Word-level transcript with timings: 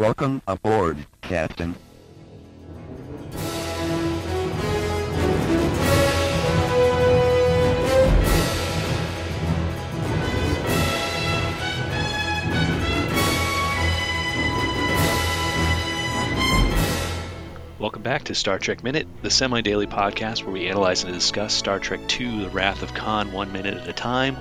Welcome 0.00 0.40
aboard, 0.46 0.96
Captain. 1.20 1.74
Welcome 17.78 18.00
back 18.00 18.24
to 18.24 18.34
Star 18.34 18.58
Trek 18.58 18.82
Minute, 18.82 19.06
the 19.20 19.28
semi 19.28 19.60
daily 19.60 19.86
podcast 19.86 20.44
where 20.44 20.52
we 20.54 20.66
analyze 20.68 21.04
and 21.04 21.12
discuss 21.12 21.52
Star 21.52 21.78
Trek 21.78 22.00
II 22.18 22.44
The 22.44 22.48
Wrath 22.48 22.82
of 22.82 22.94
Khan 22.94 23.32
one 23.32 23.52
minute 23.52 23.74
at 23.76 23.86
a 23.86 23.92
time. 23.92 24.38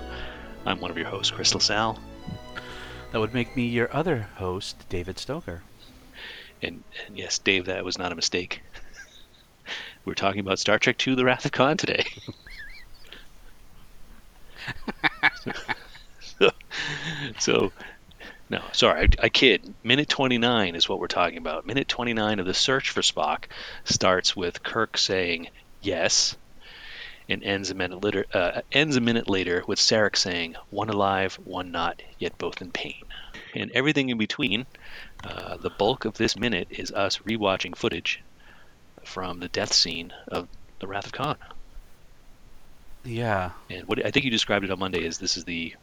I'm 0.65 0.79
one 0.79 0.89
of 0.89 0.97
your 0.97 1.07
hosts, 1.07 1.31
Chris 1.31 1.53
LaSalle. 1.53 1.99
That 3.11 3.19
would 3.19 3.33
make 3.33 3.55
me 3.55 3.65
your 3.65 3.93
other 3.95 4.29
host, 4.35 4.85
David 4.89 5.17
Stoker. 5.17 5.63
And, 6.61 6.83
and 7.07 7.17
yes, 7.17 7.39
Dave, 7.39 7.65
that 7.65 7.83
was 7.83 7.97
not 7.97 8.11
a 8.11 8.15
mistake. 8.15 8.61
We're 10.05 10.13
talking 10.13 10.41
about 10.41 10.59
Star 10.59 10.77
Trek 10.77 11.07
II 11.07 11.15
The 11.15 11.25
Wrath 11.25 11.45
of 11.45 11.51
Khan 11.51 11.77
today. 11.77 12.05
so, 17.39 17.71
no, 18.49 18.61
sorry, 18.71 19.01
I, 19.01 19.25
I 19.25 19.29
kid. 19.29 19.73
Minute 19.83 20.09
29 20.09 20.75
is 20.75 20.87
what 20.87 20.99
we're 20.99 21.07
talking 21.07 21.37
about. 21.37 21.65
Minute 21.65 21.87
29 21.87 22.39
of 22.39 22.45
the 22.45 22.53
search 22.53 22.91
for 22.91 23.01
Spock 23.01 23.45
starts 23.85 24.35
with 24.35 24.63
Kirk 24.63 24.97
saying 24.97 25.49
yes, 25.81 26.35
and 27.29 27.43
ends 27.43 27.69
a 27.69 27.75
minute 27.75 28.03
later. 28.03 28.25
Uh, 28.33 28.61
ends 28.71 28.95
a 28.95 29.01
minute 29.01 29.29
later 29.29 29.63
with 29.67 29.79
Sarek 29.79 30.17
saying 30.17 30.55
one 30.71 30.89
alive, 30.89 31.35
one 31.43 31.71
not, 31.71 32.01
yet 32.17 32.37
both 32.37 32.61
in 32.61 32.71
pain. 32.71 33.03
And 33.55 33.71
everything 33.71 34.09
in 34.09 34.17
between. 34.17 34.65
Uh, 35.23 35.57
the 35.57 35.69
bulk 35.69 36.05
of 36.05 36.15
this 36.15 36.37
minute 36.37 36.67
is 36.69 36.91
us 36.91 37.17
rewatching 37.19 37.75
footage 37.75 38.21
from 39.03 39.39
the 39.39 39.49
death 39.49 39.73
scene 39.73 40.13
of 40.27 40.47
the 40.79 40.87
Wrath 40.87 41.05
of 41.05 41.11
Khan. 41.11 41.37
Yeah. 43.03 43.51
And 43.69 43.87
what 43.87 44.05
I 44.05 44.11
think 44.11 44.25
you 44.25 44.31
described 44.31 44.65
it 44.65 44.71
on 44.71 44.79
Monday 44.79 45.03
is 45.03 45.17
this 45.17 45.37
is 45.37 45.45
the 45.45 45.75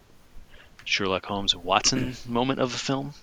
Sherlock 0.85 1.27
Holmes 1.27 1.53
and 1.53 1.65
Watson 1.65 2.17
moment 2.27 2.61
of 2.61 2.73
the 2.73 2.79
film. 2.79 3.15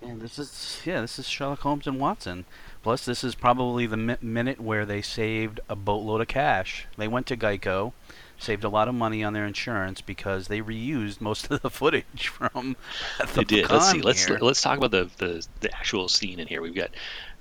And 0.00 0.20
this 0.20 0.38
is 0.38 0.80
yeah, 0.84 1.00
this 1.00 1.18
is 1.18 1.28
Sherlock 1.28 1.60
Holmes 1.60 1.86
and 1.86 1.98
Watson. 1.98 2.44
Plus, 2.88 3.04
this 3.04 3.22
is 3.22 3.34
probably 3.34 3.84
the 3.84 3.98
mi- 3.98 4.16
minute 4.22 4.58
where 4.58 4.86
they 4.86 5.02
saved 5.02 5.60
a 5.68 5.76
boatload 5.76 6.22
of 6.22 6.28
cash. 6.28 6.86
They 6.96 7.06
went 7.06 7.26
to 7.26 7.36
Geico, 7.36 7.92
saved 8.38 8.64
a 8.64 8.70
lot 8.70 8.88
of 8.88 8.94
money 8.94 9.22
on 9.22 9.34
their 9.34 9.44
insurance 9.44 10.00
because 10.00 10.48
they 10.48 10.62
reused 10.62 11.20
most 11.20 11.50
of 11.50 11.60
the 11.60 11.68
footage 11.80 12.28
from 12.28 12.76
the 13.18 13.26
They 13.26 13.44
did. 13.44 13.70
Let's 13.70 13.90
see. 13.90 14.00
Let's 14.00 14.24
here. 14.24 14.38
let's 14.40 14.62
talk 14.62 14.78
about 14.78 14.92
the, 14.92 15.10
the 15.18 15.46
the 15.60 15.76
actual 15.76 16.08
scene 16.08 16.40
in 16.40 16.48
here. 16.48 16.62
We've 16.62 16.74
got 16.74 16.92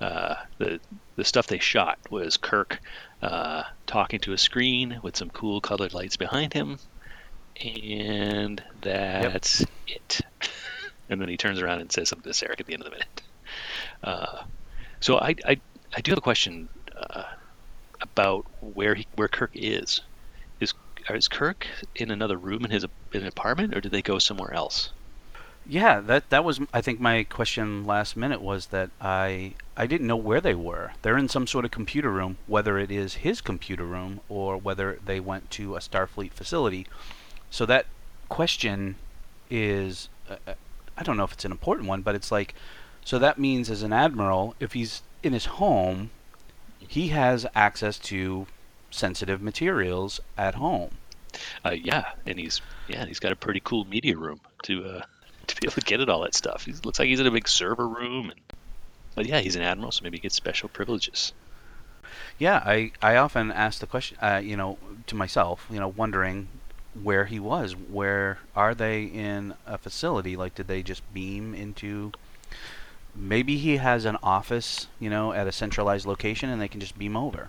uh, 0.01 0.35
the 0.57 0.81
the 1.15 1.23
stuff 1.23 1.47
they 1.47 1.59
shot 1.59 1.97
was 2.09 2.35
Kirk 2.35 2.81
uh, 3.21 3.63
talking 3.85 4.19
to 4.19 4.33
a 4.33 4.37
screen 4.37 4.99
with 5.01 5.15
some 5.15 5.29
cool 5.29 5.61
colored 5.61 5.93
lights 5.93 6.17
behind 6.17 6.51
him, 6.51 6.77
and 7.63 8.61
that's 8.81 9.65
it. 9.87 10.19
and 11.09 11.21
then 11.21 11.29
he 11.29 11.37
turns 11.37 11.61
around 11.61 11.79
and 11.79 11.89
says 11.89 12.09
something 12.09 12.29
to 12.29 12.37
Sarek 12.37 12.59
at 12.59 12.65
the 12.65 12.73
end 12.73 12.83
of 12.83 12.89
the 12.89 12.91
minute. 12.91 13.21
Uh, 14.03 14.43
so 14.99 15.17
I, 15.17 15.35
I 15.45 15.59
I 15.95 16.01
do 16.01 16.11
have 16.11 16.17
a 16.17 16.21
question 16.21 16.69
uh, 16.95 17.23
about 18.01 18.45
where 18.61 18.95
he 18.95 19.07
where 19.15 19.27
Kirk 19.27 19.51
is. 19.53 20.01
Is 20.59 20.73
is 21.09 21.27
Kirk 21.27 21.67
in 21.95 22.11
another 22.11 22.37
room 22.37 22.65
in 22.65 22.71
his 22.71 22.85
in 23.13 23.21
an 23.21 23.27
apartment, 23.27 23.75
or 23.75 23.81
did 23.81 23.91
they 23.91 24.01
go 24.01 24.19
somewhere 24.19 24.53
else? 24.53 24.91
Yeah, 25.69 25.99
that 26.01 26.29
that 26.29 26.45
was 26.45 26.59
I 26.73 26.81
think 26.81 26.99
my 26.99 27.23
question 27.23 27.85
last 27.85 28.15
minute 28.15 28.41
was 28.41 28.67
that 28.67 28.89
I 29.01 29.53
I 29.75 29.85
didn't 29.85 30.07
know 30.07 30.15
where 30.15 30.41
they 30.41 30.55
were. 30.55 30.93
They're 31.01 31.17
in 31.17 31.29
some 31.29 31.45
sort 31.45 31.65
of 31.65 31.71
computer 31.71 32.09
room, 32.09 32.37
whether 32.47 32.77
it 32.77 32.89
is 32.91 33.15
his 33.15 33.41
computer 33.41 33.83
room 33.83 34.21
or 34.29 34.57
whether 34.57 34.97
they 35.05 35.19
went 35.19 35.51
to 35.51 35.75
a 35.75 35.79
Starfleet 35.79 36.31
facility. 36.31 36.87
So 37.51 37.65
that 37.65 37.85
question 38.29 38.95
is 39.49 40.09
uh, 40.29 40.37
uh, 40.47 40.53
I 40.97 41.03
don't 41.03 41.17
know 41.17 41.25
if 41.25 41.33
it's 41.33 41.45
an 41.45 41.51
important 41.51 41.87
one, 41.87 42.01
but 42.01 42.15
it's 42.15 42.31
like 42.31 42.55
so 43.07 43.17
that 43.19 43.39
means 43.39 43.69
as 43.69 43.83
an 43.83 43.93
admiral, 43.93 44.53
if 44.59 44.73
he's 44.73 45.01
in 45.23 45.31
his 45.31 45.45
home, 45.45 46.09
he 46.77 47.07
has 47.07 47.45
access 47.55 47.97
to 47.99 48.47
sensitive 48.91 49.41
materials 49.41 50.19
at 50.37 50.55
home. 50.55 50.89
Uh, 51.63 51.69
yeah, 51.69 52.11
and 52.25 52.37
he's 52.37 52.61
yeah, 52.89 53.05
he's 53.05 53.19
got 53.19 53.31
a 53.31 53.37
pretty 53.37 53.61
cool 53.63 53.85
media 53.85 54.17
room 54.17 54.41
to 54.63 54.83
uh, 54.83 55.01
to 55.47 55.55
be 55.55 55.67
able 55.67 55.75
to 55.75 55.81
get 55.85 56.01
at 56.01 56.09
all 56.09 56.19
that 56.23 56.35
stuff. 56.35 56.65
He 56.65 56.73
looks 56.83 56.99
like 56.99 57.07
he's 57.07 57.21
in 57.21 57.27
a 57.27 57.31
big 57.31 57.47
server 57.47 57.87
room, 57.87 58.29
and 58.29 58.41
but 59.15 59.25
yeah, 59.25 59.39
he's 59.39 59.55
an 59.55 59.61
admiral, 59.61 59.93
so 59.93 60.03
maybe 60.03 60.17
he 60.17 60.21
gets 60.23 60.35
special 60.35 60.67
privileges. 60.67 61.31
Yeah, 62.37 62.57
I, 62.57 62.91
I 63.01 63.15
often 63.15 63.53
ask 63.53 63.79
the 63.79 63.87
question, 63.87 64.17
uh, 64.21 64.41
you 64.43 64.57
know, 64.57 64.77
to 65.07 65.15
myself, 65.15 65.65
you 65.69 65.79
know, 65.79 65.87
wondering 65.87 66.49
where 67.01 67.23
he 67.23 67.39
was. 67.39 67.73
Where 67.73 68.39
are 68.53 68.75
they 68.75 69.03
in 69.03 69.53
a 69.65 69.77
facility? 69.77 70.35
Like, 70.35 70.55
did 70.55 70.67
they 70.67 70.83
just 70.83 71.01
beam 71.13 71.53
into? 71.53 72.11
Maybe 73.17 73.57
he 73.57 73.77
has 73.77 74.05
an 74.05 74.17
office, 74.21 74.87
you 74.99 75.09
know, 75.09 75.33
at 75.33 75.47
a 75.47 75.51
centralized 75.51 76.05
location, 76.05 76.49
and 76.49 76.61
they 76.61 76.67
can 76.67 76.79
just 76.79 76.97
beam 76.97 77.17
over, 77.17 77.47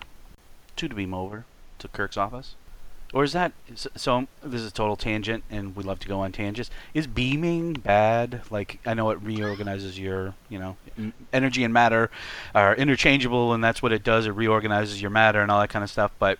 to 0.75 0.87
to 0.87 0.95
beam 0.95 1.13
over 1.13 1.45
to 1.77 1.87
Kirk's 1.87 2.17
office. 2.17 2.55
Or 3.11 3.23
is 3.23 3.33
that 3.33 3.53
so? 3.75 4.27
This 4.43 4.61
is 4.61 4.67
a 4.69 4.73
total 4.73 4.95
tangent, 4.95 5.43
and 5.49 5.75
we 5.75 5.83
love 5.83 5.99
to 5.99 6.07
go 6.07 6.19
on 6.19 6.31
tangents. 6.31 6.69
Is 6.93 7.07
beaming 7.07 7.73
bad? 7.73 8.41
Like 8.51 8.79
I 8.85 8.93
know 8.93 9.09
it 9.09 9.19
reorganizes 9.21 9.97
your, 9.97 10.35
you 10.47 10.59
know, 10.59 10.77
energy 11.33 11.63
and 11.63 11.73
matter 11.73 12.11
are 12.53 12.75
interchangeable, 12.75 13.51
and 13.51 13.63
that's 13.63 13.81
what 13.81 13.91
it 13.91 14.03
does. 14.03 14.27
It 14.27 14.31
reorganizes 14.31 15.01
your 15.01 15.09
matter 15.09 15.41
and 15.41 15.49
all 15.49 15.59
that 15.59 15.69
kind 15.69 15.83
of 15.83 15.89
stuff. 15.89 16.11
But 16.19 16.37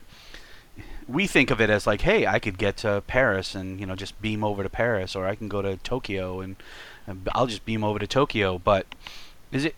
we 1.07 1.25
think 1.25 1.49
of 1.49 1.59
it 1.59 1.71
as 1.71 1.87
like, 1.87 2.01
hey, 2.01 2.27
I 2.27 2.37
could 2.37 2.59
get 2.59 2.77
to 2.77 3.03
Paris 3.07 3.55
and 3.55 3.79
you 3.79 3.87
know 3.87 3.95
just 3.95 4.21
beam 4.21 4.43
over 4.43 4.61
to 4.61 4.69
Paris, 4.69 5.15
or 5.15 5.25
I 5.25 5.33
can 5.33 5.47
go 5.47 5.63
to 5.63 5.77
Tokyo 5.77 6.39
and 6.39 6.55
I'll 7.33 7.47
just 7.47 7.65
beam 7.65 7.83
over 7.83 7.99
to 7.99 8.07
Tokyo. 8.07 8.59
But 8.59 8.87
is 9.51 9.65
it? 9.65 9.75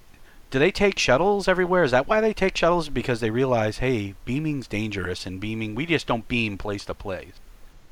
Do 0.50 0.60
they 0.60 0.72
take 0.72 1.00
shuttles 1.00 1.48
everywhere? 1.48 1.84
Is 1.84 1.92
that 1.92 2.08
why 2.08 2.20
they 2.20 2.34
take 2.34 2.58
shuttles? 2.58 2.90
Because 2.90 3.22
they 3.22 3.30
realize, 3.30 3.78
hey, 3.78 4.16
beaming's 4.26 4.68
dangerous, 4.68 5.26
and 5.26 5.40
beaming 5.40 5.76
we 5.76 5.86
just 5.86 6.08
don't 6.08 6.28
beam 6.28 6.58
place 6.58 6.84
to 6.86 6.94
place. 6.94 7.34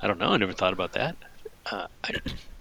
I 0.02 0.08
don't 0.08 0.20
know. 0.20 0.32
I 0.34 0.38
never 0.38 0.54
thought 0.54 0.74
about 0.74 0.94
that. 0.94 1.16
Uh, 1.72 1.88
I, 2.04 2.16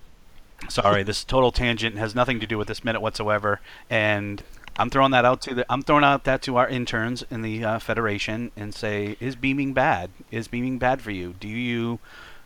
Sorry, 0.68 1.02
this 1.02 1.24
total 1.24 1.52
tangent 1.52 1.96
has 1.98 2.14
nothing 2.14 2.40
to 2.40 2.46
do 2.46 2.58
with 2.58 2.68
this 2.68 2.84
minute 2.84 3.00
whatsoever, 3.00 3.60
and 3.88 4.42
I'm 4.78 4.90
throwing 4.90 5.10
that 5.10 5.24
out 5.24 5.40
to 5.42 5.54
the 5.54 5.66
I'm 5.68 5.82
throwing 5.82 6.04
out 6.04 6.22
that 6.24 6.40
to 6.42 6.56
our 6.56 6.68
interns 6.68 7.24
in 7.30 7.42
the 7.42 7.64
uh, 7.64 7.78
federation 7.80 8.52
and 8.56 8.72
say, 8.72 9.16
is 9.18 9.34
beaming 9.34 9.72
bad? 9.72 10.10
Is 10.30 10.46
beaming 10.46 10.78
bad 10.78 11.02
for 11.02 11.10
you? 11.10 11.34
Do 11.40 11.48
you, 11.48 11.98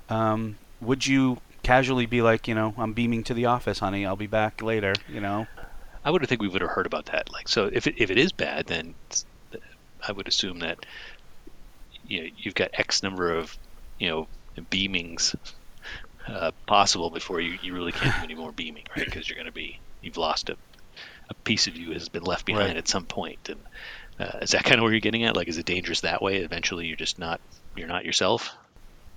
um, 0.09 0.56
would 0.81 1.06
you 1.06 1.38
casually 1.62 2.06
be 2.06 2.23
like, 2.23 2.49
you 2.49 2.55
know, 2.55 2.75
I'm 2.77 2.93
beaming 2.93 3.25
to 3.25 3.34
the 3.34 3.47
office, 3.47 3.78
honey. 3.78 4.05
I'll 4.06 4.17
be 4.17 4.27
back 4.27 4.62
later. 4.62 4.95
You 5.09 5.21
know, 5.21 5.47
I 6.05 6.11
would 6.11 6.21
have 6.23 6.28
think 6.28 6.43
we 6.43 6.49
would 6.49 6.61
have 6.62 6.71
heard 6.71 6.87
about 6.87 7.06
that. 7.06 7.33
Like, 7.33 7.49
so 7.49 7.71
if 7.73 7.87
it, 7.87 7.95
if 7.99 8.11
it 8.11 8.19
is 8.19 8.33
bad, 8.33 8.67
then 8.67 8.95
I 10.06 10.12
would 10.12 10.28
assume 10.28 10.61
that 10.61 10.84
you 12.06 12.23
know, 12.23 12.28
you've 12.37 12.55
got 12.55 12.71
X 12.75 13.03
number 13.03 13.33
of 13.34 13.56
you 13.99 14.09
know 14.09 14.28
beamings 14.71 15.34
uh, 16.27 16.50
possible 16.67 17.11
before 17.11 17.41
you, 17.41 17.59
you 17.62 17.75
really 17.75 17.93
can't 17.93 18.15
do 18.17 18.25
any 18.25 18.34
more 18.34 18.53
beaming, 18.53 18.84
right? 18.97 19.05
Because 19.05 19.29
you're 19.29 19.37
going 19.37 19.47
to 19.47 19.53
be 19.53 19.79
you've 20.00 20.17
lost 20.17 20.50
a 20.50 20.56
a 21.31 21.34
piece 21.34 21.67
of 21.69 21.77
you 21.77 21.93
has 21.93 22.09
been 22.09 22.25
left 22.25 22.44
behind 22.44 22.69
Right. 22.71 22.77
at 22.77 22.89
some 22.89 23.06
point. 23.06 23.49
And 23.49 23.61
uh, 24.19 24.39
is 24.43 24.50
that 24.50 24.65
kind 24.65 24.77
of 24.77 24.83
where 24.83 24.93
you're 24.93 25.00
getting 25.00 25.25
at? 25.25 25.34
Like, 25.37 25.49
is 25.49 25.56
it 25.56 25.65
dangerous 25.65 26.03
that 26.03 26.21
way? 26.21 26.39
Eventually, 26.39 26.87
you're 26.87 26.97
just 26.97 27.19
not 27.19 27.41
you're 27.77 27.89
not 27.89 28.05
yourself. 28.05 28.50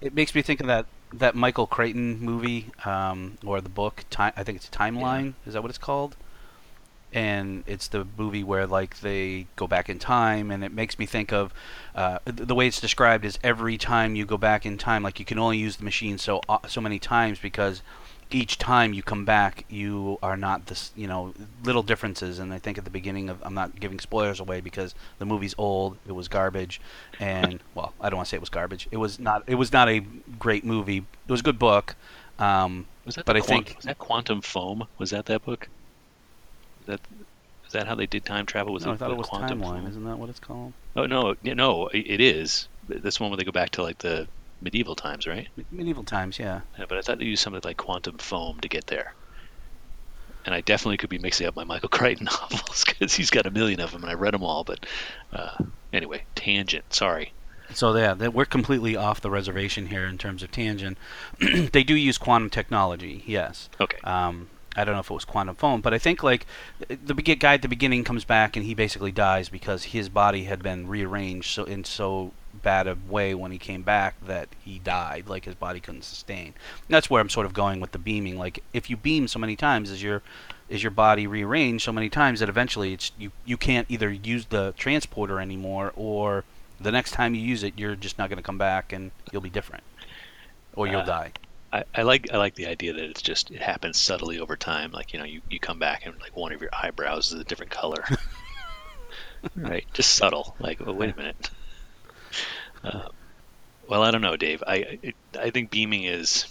It 0.05 0.13
makes 0.13 0.35
me 0.35 0.41
think 0.43 0.61
of 0.61 0.67
that 0.67 0.85
that 1.13 1.33
Michael 1.33 1.65
Crichton 1.65 2.19
movie 2.19 2.71
um, 2.83 3.37
or 3.43 3.59
the 3.59 3.69
book. 3.69 4.05
Time, 4.09 4.33
I 4.37 4.43
think 4.43 4.57
it's 4.57 4.69
Timeline. 4.69 5.33
Is 5.45 5.53
that 5.53 5.61
what 5.63 5.69
it's 5.69 5.79
called? 5.79 6.15
And 7.11 7.63
it's 7.65 7.87
the 7.87 8.05
movie 8.17 8.43
where 8.43 8.67
like 8.67 8.99
they 8.99 9.47
go 9.55 9.67
back 9.67 9.89
in 9.89 9.97
time, 9.97 10.51
and 10.51 10.63
it 10.63 10.71
makes 10.71 10.99
me 10.99 11.05
think 11.07 11.31
of 11.31 11.53
uh, 11.95 12.19
the 12.25 12.53
way 12.53 12.67
it's 12.67 12.79
described 12.79 13.25
is 13.25 13.39
every 13.43 13.77
time 13.77 14.15
you 14.15 14.25
go 14.25 14.37
back 14.37 14.65
in 14.65 14.77
time, 14.77 15.01
like 15.01 15.19
you 15.19 15.25
can 15.25 15.39
only 15.39 15.57
use 15.57 15.77
the 15.77 15.83
machine 15.83 16.17
so 16.19 16.41
uh, 16.47 16.59
so 16.67 16.81
many 16.81 16.99
times 16.99 17.39
because 17.39 17.81
each 18.31 18.57
time 18.57 18.93
you 18.93 19.03
come 19.03 19.23
back, 19.23 19.65
you 19.69 20.17
are 20.23 20.35
not 20.35 20.65
this, 20.65 20.91
you 20.95 21.07
know, 21.07 21.33
little 21.63 21.83
differences. 21.83 22.39
And 22.39 22.51
I 22.53 22.57
think 22.59 22.77
at 22.77 22.83
the 22.83 22.89
beginning 22.89 23.29
of, 23.29 23.37
I'm 23.43 23.53
not 23.53 23.79
giving 23.79 23.99
spoilers 23.99 24.39
away 24.39 24.61
because 24.61 24.95
the 25.19 25.25
movie's 25.25 25.53
old, 25.57 25.97
it 26.07 26.11
was 26.11 26.27
garbage, 26.27 26.81
and 27.19 27.59
well, 27.75 27.93
I 28.01 28.09
don't 28.09 28.17
want 28.17 28.27
to 28.27 28.29
say 28.31 28.37
it 28.37 28.41
was 28.41 28.49
garbage. 28.49 28.87
It 28.91 28.97
was 28.97 29.19
not, 29.19 29.43
it 29.47 29.55
was 29.55 29.71
not 29.71 29.87
a 29.89 29.99
great 30.39 30.65
movie. 30.65 30.97
It 30.97 31.31
was 31.31 31.41
a 31.41 31.43
good 31.43 31.59
book. 31.59 31.95
Um, 32.39 32.85
Was 33.05 33.15
that? 33.15 33.25
But 33.25 33.37
I 33.37 33.41
Quant- 33.41 33.65
think- 33.67 33.77
was 33.77 33.85
that 33.85 33.97
Quantum 33.99 34.41
Foam. 34.41 34.87
Was 34.97 35.11
that 35.11 35.25
that 35.27 35.45
book? 35.45 35.69
Is 36.81 36.87
that 36.87 36.99
is 37.65 37.71
that 37.71 37.87
how 37.87 37.95
they 37.95 38.05
did 38.05 38.25
time 38.25 38.45
travel? 38.45 38.73
Was 38.73 38.85
no, 38.85 38.91
it 38.91 38.95
I 38.95 38.97
thought 38.97 39.11
it 39.11 39.17
was 39.17 39.27
Quantum 39.27 39.59
Timeline. 39.61 39.79
Foam? 39.81 39.87
Isn't 39.87 40.03
that 40.05 40.17
what 40.19 40.29
it's 40.29 40.39
called? 40.39 40.73
Oh 40.95 41.05
no, 41.05 41.35
no, 41.43 41.87
it 41.93 42.19
is. 42.21 42.67
This 42.87 43.19
one 43.19 43.29
where 43.31 43.37
they 43.37 43.43
go 43.43 43.51
back 43.51 43.71
to 43.71 43.83
like 43.83 43.99
the 43.99 44.27
medieval 44.65 44.95
times, 44.95 45.27
right? 45.27 45.47
Medieval 45.71 46.03
times, 46.03 46.37
yeah. 46.39 46.61
Yeah, 46.77 46.85
but 46.89 46.97
I 46.97 47.01
thought 47.01 47.19
they 47.19 47.25
used 47.25 47.43
something 47.43 47.61
like 47.63 47.77
quantum 47.77 48.17
foam 48.17 48.59
to 48.59 48.67
get 48.67 48.87
there. 48.87 49.13
and 50.45 50.53
I 50.53 50.61
definitely 50.61 50.97
could 50.97 51.09
be 51.09 51.19
mixing 51.19 51.47
up 51.47 51.55
my 51.55 51.63
Michael 51.63 51.89
Crichton 51.89 52.25
novels 52.51 52.83
because 52.83 53.13
he's 53.13 53.29
got 53.29 53.45
a 53.45 53.51
million 53.51 53.79
of 53.79 53.91
them, 53.91 54.03
and 54.03 54.11
I 54.11 54.15
read 54.15 54.33
them 54.33 54.43
all. 54.43 54.63
But 54.63 54.85
uh, 55.31 55.63
anyway, 55.93 56.23
tangent. 56.35 56.93
Sorry. 56.93 57.31
So 57.73 57.95
yeah, 57.95 58.13
that 58.15 58.33
we're 58.33 58.45
completely 58.45 58.95
off 58.95 59.21
the 59.21 59.31
reservation 59.31 59.87
here 59.87 60.05
in 60.05 60.17
terms 60.17 60.43
of 60.43 60.51
tangent. 60.51 60.97
they 61.71 61.83
do 61.83 61.95
use 61.95 62.17
quantum 62.17 62.49
technology, 62.49 63.23
yes. 63.25 63.69
Okay. 63.79 63.97
Um, 64.03 64.49
I 64.75 64.83
don't 64.83 64.93
know 64.93 64.99
if 64.99 65.09
it 65.09 65.13
was 65.13 65.25
quantum 65.25 65.55
foam, 65.55 65.81
but 65.81 65.93
I 65.93 65.97
think 65.97 66.21
like 66.21 66.45
the 66.89 67.13
guy 67.13 67.53
at 67.53 67.61
the 67.61 67.67
beginning 67.67 68.03
comes 68.03 68.25
back 68.25 68.55
and 68.55 68.65
he 68.65 68.73
basically 68.73 69.11
dies 69.11 69.49
because 69.49 69.85
his 69.85 70.09
body 70.09 70.43
had 70.43 70.61
been 70.61 70.87
rearranged 70.87 71.49
so 71.49 71.63
in 71.63 71.85
so 71.85 72.33
bad 72.63 72.87
a 72.87 72.97
way 73.07 73.33
when 73.35 73.51
he 73.51 73.57
came 73.57 73.83
back 73.83 74.15
that 74.25 74.49
he 74.63 74.79
died, 74.79 75.27
like 75.27 75.45
his 75.45 75.55
body 75.55 75.79
couldn't 75.79 76.03
sustain. 76.03 76.53
That's 76.89 77.09
where 77.09 77.21
I'm 77.21 77.29
sort 77.29 77.45
of 77.45 77.53
going 77.53 77.79
with 77.79 77.91
the 77.91 77.99
beaming. 77.99 78.37
Like 78.37 78.63
if 78.73 78.89
you 78.89 78.97
beam 78.97 79.27
so 79.27 79.39
many 79.39 79.55
times, 79.55 79.91
is 79.91 80.01
your 80.01 80.21
is 80.69 80.81
your 80.83 80.91
body 80.91 81.27
rearranged 81.27 81.83
so 81.83 81.91
many 81.91 82.09
times 82.09 82.39
that 82.39 82.49
eventually 82.49 82.93
it's 82.93 83.11
you 83.17 83.31
you 83.45 83.57
can't 83.57 83.85
either 83.89 84.11
use 84.11 84.45
the 84.47 84.73
transporter 84.77 85.39
anymore 85.39 85.93
or 85.95 86.43
the 86.79 86.91
next 86.91 87.11
time 87.11 87.33
you 87.35 87.41
use 87.41 87.63
it, 87.63 87.73
you're 87.77 87.95
just 87.95 88.17
not 88.17 88.29
going 88.29 88.37
to 88.37 88.43
come 88.43 88.57
back 88.57 88.91
and 88.91 89.11
you'll 89.31 89.41
be 89.41 89.49
different, 89.49 89.83
or 90.75 90.87
you'll 90.87 91.01
Uh, 91.01 91.05
die. 91.05 91.31
I, 91.71 91.83
I 91.93 92.01
like 92.03 92.31
I 92.33 92.37
like 92.37 92.55
the 92.55 92.67
idea 92.67 92.93
that 92.93 93.03
it's 93.03 93.21
just 93.21 93.51
it 93.51 93.61
happens 93.61 93.97
subtly 93.99 94.39
over 94.39 94.55
time. 94.55 94.91
Like 94.91 95.13
you 95.13 95.19
know, 95.19 95.25
you, 95.25 95.41
you 95.49 95.59
come 95.59 95.79
back 95.79 96.05
and 96.05 96.19
like 96.21 96.35
one 96.35 96.51
of 96.53 96.61
your 96.61 96.69
eyebrows 96.73 97.31
is 97.31 97.39
a 97.39 97.43
different 97.43 97.71
color. 97.71 98.03
right, 99.55 99.85
just 99.93 100.13
subtle. 100.15 100.55
Like, 100.59 100.79
oh, 100.85 100.93
wait 100.93 101.13
a 101.13 101.17
minute. 101.17 101.49
Well, 103.87 104.03
I 104.03 104.11
don't 104.11 104.21
know, 104.21 104.37
Dave. 104.37 104.63
I 104.65 104.99
I 105.39 105.49
think 105.51 105.71
beaming 105.71 106.03
is. 106.03 106.47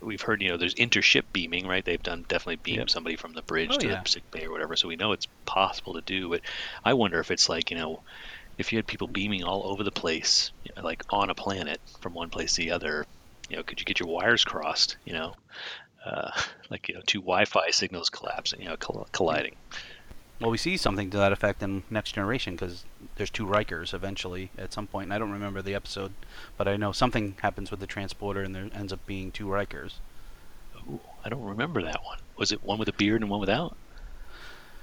We've 0.00 0.20
heard, 0.20 0.42
you 0.42 0.48
know, 0.48 0.56
there's 0.56 0.74
intership 0.74 1.24
beaming, 1.32 1.66
right? 1.66 1.84
They've 1.84 2.02
done 2.02 2.24
definitely 2.28 2.56
beam 2.56 2.78
Yep. 2.78 2.90
somebody 2.90 3.16
from 3.16 3.32
the 3.34 3.42
bridge 3.42 3.70
Oh, 3.70 3.80
to 3.80 3.88
yeah. 3.88 4.00
the 4.02 4.08
sick 4.08 4.24
bay 4.32 4.44
or 4.46 4.50
whatever. 4.50 4.76
So 4.76 4.88
we 4.88 4.96
know 4.96 5.12
it's 5.12 5.28
possible 5.46 5.94
to 5.94 6.02
do. 6.02 6.30
But 6.30 6.40
I 6.84 6.94
wonder 6.94 7.20
if 7.20 7.30
it's 7.30 7.48
like, 7.48 7.70
you 7.70 7.76
know, 7.76 8.02
if 8.58 8.72
you 8.72 8.78
had 8.78 8.86
people 8.86 9.08
beaming 9.08 9.44
all 9.44 9.66
over 9.70 9.84
the 9.84 9.92
place, 9.92 10.52
you 10.64 10.70
know, 10.76 10.82
like 10.84 11.02
on 11.10 11.30
a 11.30 11.34
planet 11.34 11.80
from 12.02 12.14
one 12.14 12.30
place 12.30 12.54
to 12.54 12.62
the 12.62 12.72
other, 12.72 13.04
you 13.48 13.56
know, 13.56 13.62
could 13.64 13.80
you 13.80 13.84
get 13.86 14.00
your 14.00 14.08
wires 14.08 14.44
crossed? 14.44 14.98
You 15.04 15.14
know, 15.14 15.34
uh, 16.06 16.30
like 16.70 16.88
you 16.88 16.94
know, 16.94 17.02
two 17.06 17.20
Wi-Fi 17.20 17.70
signals 17.70 18.10
collapsing, 18.10 18.62
you 18.62 18.68
know, 18.68 18.76
coll- 18.76 19.08
colliding. 19.12 19.56
Well, 20.40 20.50
we 20.50 20.58
see 20.58 20.76
something 20.76 21.10
to 21.10 21.16
that 21.18 21.32
effect 21.32 21.62
in 21.62 21.84
Next 21.90 22.12
Generation 22.12 22.54
because 22.54 22.84
there's 23.16 23.30
two 23.30 23.46
Rikers 23.46 23.94
eventually 23.94 24.50
at 24.58 24.72
some 24.72 24.86
point, 24.86 25.06
and 25.06 25.14
I 25.14 25.18
don't 25.18 25.30
remember 25.30 25.62
the 25.62 25.74
episode, 25.74 26.12
but 26.56 26.66
I 26.66 26.76
know 26.76 26.92
something 26.92 27.36
happens 27.40 27.70
with 27.70 27.80
the 27.80 27.86
transporter, 27.86 28.42
and 28.42 28.54
there 28.54 28.68
ends 28.74 28.92
up 28.92 29.04
being 29.06 29.30
two 29.30 29.46
Rikers. 29.46 29.94
Ooh, 30.90 31.00
I 31.24 31.28
don't 31.28 31.44
remember 31.44 31.82
that 31.82 32.04
one. 32.04 32.18
Was 32.36 32.52
it 32.52 32.64
one 32.64 32.78
with 32.78 32.88
a 32.88 32.92
beard 32.92 33.22
and 33.22 33.30
one 33.30 33.40
without? 33.40 33.76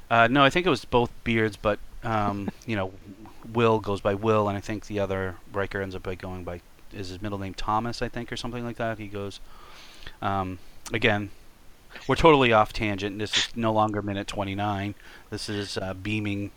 Uh, 0.10 0.28
no, 0.28 0.44
I 0.44 0.50
think 0.50 0.66
it 0.66 0.70
was 0.70 0.86
both 0.86 1.12
beards, 1.24 1.58
but 1.58 1.80
um, 2.04 2.50
you 2.66 2.76
know, 2.76 2.94
Will 3.52 3.80
goes 3.80 4.02
by 4.02 4.14
Will, 4.14 4.48
and 4.48 4.58
I 4.58 4.62
think 4.62 4.88
the 4.88 5.00
other 5.00 5.36
Riker 5.52 5.82
ends 5.82 5.96
up 5.96 6.04
by 6.04 6.16
going 6.16 6.44
by 6.44 6.62
is 6.94 7.10
his 7.10 7.22
middle 7.22 7.38
name 7.38 7.54
Thomas, 7.54 8.02
I 8.02 8.10
think, 8.10 8.32
or 8.32 8.38
something 8.38 8.64
like 8.64 8.78
that. 8.78 9.00
He 9.00 9.08
goes. 9.08 9.40
Um, 10.22 10.60
again, 10.94 11.30
we're 12.08 12.16
totally 12.16 12.54
off 12.54 12.74
tangent. 12.74 13.20
This 13.20 13.38
is 13.38 13.56
no 13.56 13.72
longer 13.72 14.02
minute 14.02 14.28
29. 14.28 14.96
This 15.30 15.50
is 15.50 15.78
uh, 15.78 15.94
beaming, 15.94 16.52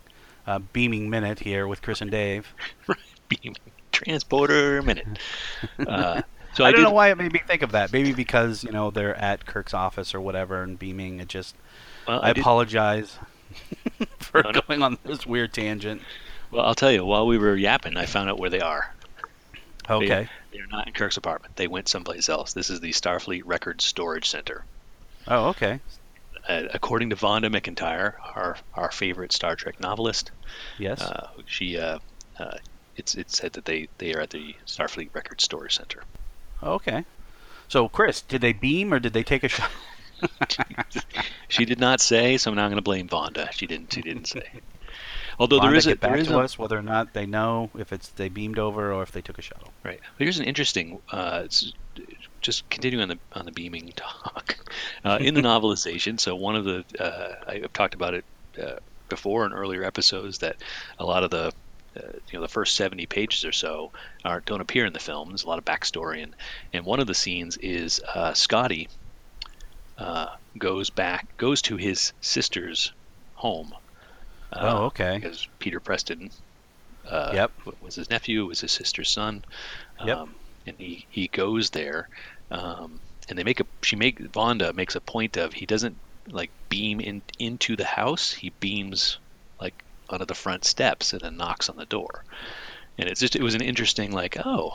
uh, 0.47 0.61
beaming 0.73 1.11
minute 1.11 1.41
here 1.41 1.67
with 1.67 1.83
Chris 1.83 2.01
and 2.01 2.11
Dave. 2.11 2.55
beaming 3.29 3.57
transporter 3.93 4.83
minute. 4.83 5.07
Uh, 5.79 6.23
so 6.55 6.63
I, 6.65 6.69
I, 6.69 6.71
don't 6.71 6.81
did, 6.81 6.85
know 6.85 6.93
why 6.93 7.11
it 7.11 7.19
made 7.19 7.33
me 7.33 7.41
think 7.45 7.63
of 7.63 7.73
that. 7.73 7.93
Maybe 7.93 8.13
because 8.13 8.63
you 8.63 8.71
know 8.71 8.91
they're 8.91 9.17
at 9.17 9.45
Kirk's 9.45 9.75
office 9.75 10.15
or 10.15 10.21
whatever 10.21 10.63
and 10.63 10.79
beaming. 10.79 11.19
It 11.19 11.29
just. 11.29 11.57
Well, 12.07 12.21
I, 12.23 12.33
did- 12.33 12.43
apologize 12.43 13.19
for 14.19 14.43
No, 14.43 14.51
no. 14.53 14.61
going 14.61 14.83
on 14.83 14.99
this 15.05 15.27
weird 15.27 15.53
tangent. 15.53 16.03
Well, 16.53 16.65
I'll 16.65 16.75
tell 16.77 16.93
you. 16.93 17.05
While 17.05 17.27
we 17.27 17.39
were 17.39 17.57
yapping, 17.57 17.97
I 17.97 18.07
found 18.07 18.31
out 18.31 18.39
where 18.39 18.51
they 18.51 18.61
are. 18.61 18.95
Okay. 19.91 20.29
They're 20.53 20.67
not 20.69 20.87
in 20.87 20.93
Kirk's 20.93 21.17
apartment. 21.17 21.57
They 21.57 21.67
went 21.67 21.89
someplace 21.89 22.29
else. 22.29 22.53
This 22.53 22.71
is 22.71 22.81
the 22.81 22.93
Starfleet 22.93 23.43
Records 23.45 23.85
Storage 23.85 24.29
Center. 24.29 24.65
Oh, 25.29 25.49
okay. 25.49 25.81
Uh, 26.49 26.65
according 26.75 27.11
to 27.11 27.17
Vonda 27.17 27.47
McIntyre, 27.51 28.15
our 28.35 28.57
our 28.75 28.91
favorite 28.91 29.33
Star 29.33 29.57
Trek 29.57 29.81
novelist, 29.81 30.31
Yes. 30.79 31.01
uh, 31.01 31.29
she 31.47 31.79
uh, 31.79 31.99
uh, 32.39 32.59
it's 32.97 33.15
it 33.15 33.31
said 33.31 33.55
that 33.55 33.65
they 33.65 33.89
they 33.99 34.15
are 34.15 34.21
at 34.21 34.31
the 34.31 34.55
Starfleet 34.67 35.09
Records 35.15 35.45
Storage 35.45 35.77
Center. 35.77 36.03
okay. 36.63 37.05
So, 37.67 37.89
Chris, 37.89 38.21
did 38.21 38.43
they 38.43 38.53
beam 38.53 38.93
or 38.93 38.99
did 39.01 39.15
they 39.15 39.23
take 39.23 39.43
a 39.43 39.49
shot? 39.49 39.71
She 41.49 41.65
did 41.65 41.79
not 41.81 42.01
say, 42.01 42.37
so 42.37 42.51
I'm 42.51 42.57
not 42.57 42.67
going 42.67 42.77
to 42.77 42.83
blame 42.83 43.09
Vonda. 43.09 43.51
She 43.53 43.67
didn't. 43.67 43.93
She 43.93 44.03
didn't 44.03 44.27
say. 44.27 44.43
Although 45.39 45.61
there 45.61 45.71
Vonda 45.71 45.77
is 45.77 45.87
a 45.87 45.97
back 45.97 46.11
there 46.13 46.21
is 46.21 46.29
to 46.29 46.39
a, 46.39 46.45
us 46.45 46.59
whether 46.59 46.79
or 46.79 46.83
not 46.83 47.13
they 47.15 47.27
know 47.27 47.71
if 47.77 47.93
it's 47.93 48.09
they 48.09 48.29
beamed 48.29 48.59
over 48.59 48.93
or 48.93 49.03
if 49.03 49.13
they 49.13 49.21
took 49.21 49.39
a 49.39 49.43
shuttle. 49.43 49.73
Right. 49.83 50.01
Here's 50.19 50.39
an 50.39 50.45
interesting, 50.45 51.01
uh, 51.11 51.43
it's 51.45 51.73
just 52.45 52.71
continuing 52.71 53.03
on 53.03 53.09
the 53.11 53.21
on 53.33 53.47
the 53.47 53.53
beaming 53.53 53.91
talk 53.97 54.57
uh, 55.05 55.19
in 55.21 55.35
the 55.35 55.43
novelization. 55.43 56.21
So 56.21 56.37
one 56.37 56.57
of 56.57 56.65
the 56.67 56.85
uh, 57.01 57.35
I've 57.49 57.75
talked 57.75 57.95
about 57.95 58.15
it 58.15 58.27
uh, 58.63 58.77
before 59.11 59.47
in 59.47 59.53
earlier 59.55 59.85
episodes 59.85 60.39
that 60.41 60.57
a 60.99 61.07
lot 61.07 61.25
of 61.25 61.31
the 61.33 61.53
uh, 61.97 62.13
you 62.31 62.39
know 62.39 62.43
the 62.43 62.49
first 62.49 62.77
70 62.77 63.07
pages 63.07 63.45
or 63.45 63.53
so 63.53 63.91
are 64.25 64.43
don't 64.47 64.63
appear 64.63 64.87
in 64.87 64.95
the 64.95 65.01
film. 65.01 65.31
There's 65.31 65.45
a 65.45 65.49
lot 65.49 65.59
of 65.61 65.67
backstory, 65.67 66.23
and 66.23 66.35
and 66.73 66.87
one 66.87 67.01
of 67.01 67.09
the 67.09 67.15
scenes 67.15 67.59
is 67.61 68.01
uh, 68.15 68.35
Scotty 68.35 68.89
uh, 69.99 70.27
goes 70.59 70.91
back 70.91 71.37
goes 71.37 71.63
to 71.63 71.77
his 71.77 72.13
sister's 72.21 72.93
home. 73.33 73.73
Uh, 74.53 74.61
Oh, 74.63 74.85
okay. 74.87 75.19
Because 75.19 75.49
Peter 75.59 75.81
Preston 75.81 76.31
uh, 77.11 77.33
Yep. 77.35 77.53
was 77.81 77.97
his 77.97 78.11
nephew, 78.11 78.47
was 78.47 78.61
his 78.61 78.73
sister's 78.73 79.11
son. 79.11 79.43
Yep. 80.05 80.19
Um, 80.19 80.37
and 80.67 80.77
he, 80.79 81.07
he 81.11 81.29
goes 81.29 81.71
there, 81.71 82.09
um, 82.51 83.01
and 83.29 83.39
they 83.39 83.45
make 83.45 83.61
a 83.61 83.67
she 83.83 83.97
make 83.97 84.19
Vonda 84.33 84.75
makes 84.75 84.97
a 84.97 85.01
point 85.01 85.37
of 85.37 85.53
he 85.53 85.67
doesn't 85.67 85.97
like 86.29 86.51
beam 86.69 87.01
in 87.01 87.23
into 87.39 87.77
the 87.77 87.85
house. 87.85 88.33
He 88.33 88.53
beams 88.61 89.19
like 89.61 89.75
onto 90.09 90.27
the 90.27 90.35
front 90.35 90.65
steps 90.65 91.13
and 91.13 91.23
then 91.23 91.37
knocks 91.37 91.69
on 91.69 91.77
the 91.77 91.87
door. 91.87 92.25
And 92.99 93.09
it's 93.09 93.21
just 93.21 93.37
it 93.37 93.43
was 93.43 93.55
an 93.55 93.63
interesting 93.63 94.13
like 94.13 94.37
oh 94.45 94.73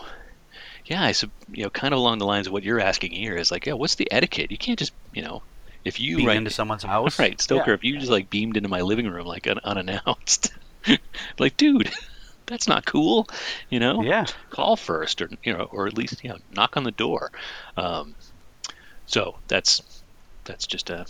yeah 0.86 1.04
I 1.04 1.12
sub- 1.12 1.31
you 1.50 1.63
know 1.63 1.69
kind 1.69 1.94
of 1.94 2.00
along 2.00 2.19
the 2.19 2.25
lines 2.25 2.48
of 2.48 2.54
what 2.54 2.63
you're 2.63 2.80
asking 2.80 3.12
here 3.12 3.36
is 3.36 3.51
like 3.51 3.66
yeah 3.66 3.74
what's 3.74 3.95
the 3.95 4.12
etiquette? 4.12 4.51
You 4.51 4.57
can't 4.57 4.80
just 4.80 4.94
you 5.13 5.22
know 5.22 5.44
if 5.86 6.00
you 6.00 6.18
Beam 6.18 6.27
right 6.27 6.38
into 6.38 6.51
someone's 6.51 6.83
house. 6.83 7.18
Right, 7.19 7.39
Stoker. 7.39 7.72
Yeah. 7.72 7.75
If 7.75 7.83
you 7.83 7.98
just 7.98 8.12
like 8.12 8.30
beamed 8.30 8.57
into 8.57 8.69
my 8.69 8.81
living 8.81 9.07
room 9.07 9.25
like 9.25 9.48
un- 9.48 9.60
unannounced, 9.63 10.51
like, 11.39 11.58
dude, 11.58 11.91
that's 12.50 12.68
not 12.68 12.86
cool. 12.86 13.25
You 13.70 13.79
know, 13.79 14.03
Yeah. 14.03 14.25
call 14.50 14.75
first, 14.75 15.22
or 15.22 15.29
you 15.44 15.53
know, 15.58 15.68
or 15.72 15.88
at 15.88 15.98
least 15.98 16.24
you 16.24 16.29
know, 16.29 16.38
knock 16.50 16.75
on 16.77 16.84
the 16.84 16.91
door. 16.91 17.32
Um, 17.77 18.15
so 19.06 19.39
that's 19.48 20.03
that's 20.46 20.68
just 20.68 20.89
a, 20.89 21.06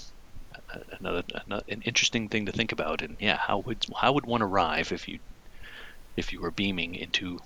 a 0.74 0.80
another, 1.00 1.24
another 1.46 1.64
an 1.70 1.82
interesting 1.84 2.30
thing 2.30 2.46
to 2.48 2.52
think 2.52 2.72
about. 2.72 3.02
And 3.02 3.18
yeah, 3.20 3.38
how 3.38 3.60
would 3.66 3.84
how 4.00 4.14
would 4.14 4.26
one 4.26 4.42
arrive 4.42 4.92
if 4.92 5.08
you 5.08 5.20
if 6.18 6.34
you 6.34 6.42
were 6.42 6.52
beaming 6.52 6.96
into 6.96 7.40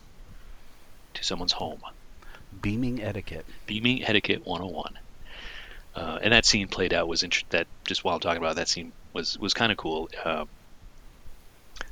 to 1.16 1.24
someone's 1.24 1.54
home? 1.54 1.82
Beaming 2.62 3.02
etiquette. 3.02 3.46
Beaming 3.66 4.04
etiquette 4.04 4.42
101. 4.44 4.94
Uh, 5.96 6.20
and 6.24 6.34
that 6.34 6.46
scene 6.46 6.68
played 6.68 6.94
out 6.94 7.08
was 7.08 7.24
inter- 7.24 7.42
that 7.52 7.68
just 7.88 8.04
while 8.04 8.16
I'm 8.16 8.22
talking 8.22 8.38
about 8.42 8.54
it, 8.54 8.56
that 8.58 8.70
scene 8.70 8.94
was 9.14 9.38
was 9.40 9.54
kind 9.54 9.72
of 9.72 9.78
cool. 9.78 10.10
Uh, 10.26 10.46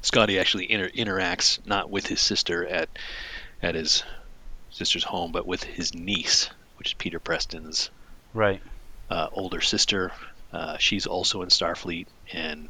Scotty 0.01 0.39
actually 0.39 0.71
inter- 0.71 0.89
interacts 0.89 1.65
not 1.65 1.89
with 1.89 2.07
his 2.07 2.19
sister 2.19 2.65
at 2.65 2.89
at 3.61 3.75
his 3.75 4.03
sister's 4.69 5.03
home, 5.03 5.31
but 5.31 5.45
with 5.45 5.63
his 5.63 5.93
niece, 5.93 6.50
which 6.77 6.89
is 6.89 6.93
Peter 6.95 7.19
Preston's 7.19 7.91
Right. 8.33 8.61
uh, 9.09 9.27
older 9.31 9.61
sister. 9.61 10.11
Uh, 10.51 10.77
she's 10.77 11.05
also 11.05 11.41
in 11.41 11.50
Starfleet, 11.50 12.07
and 12.33 12.69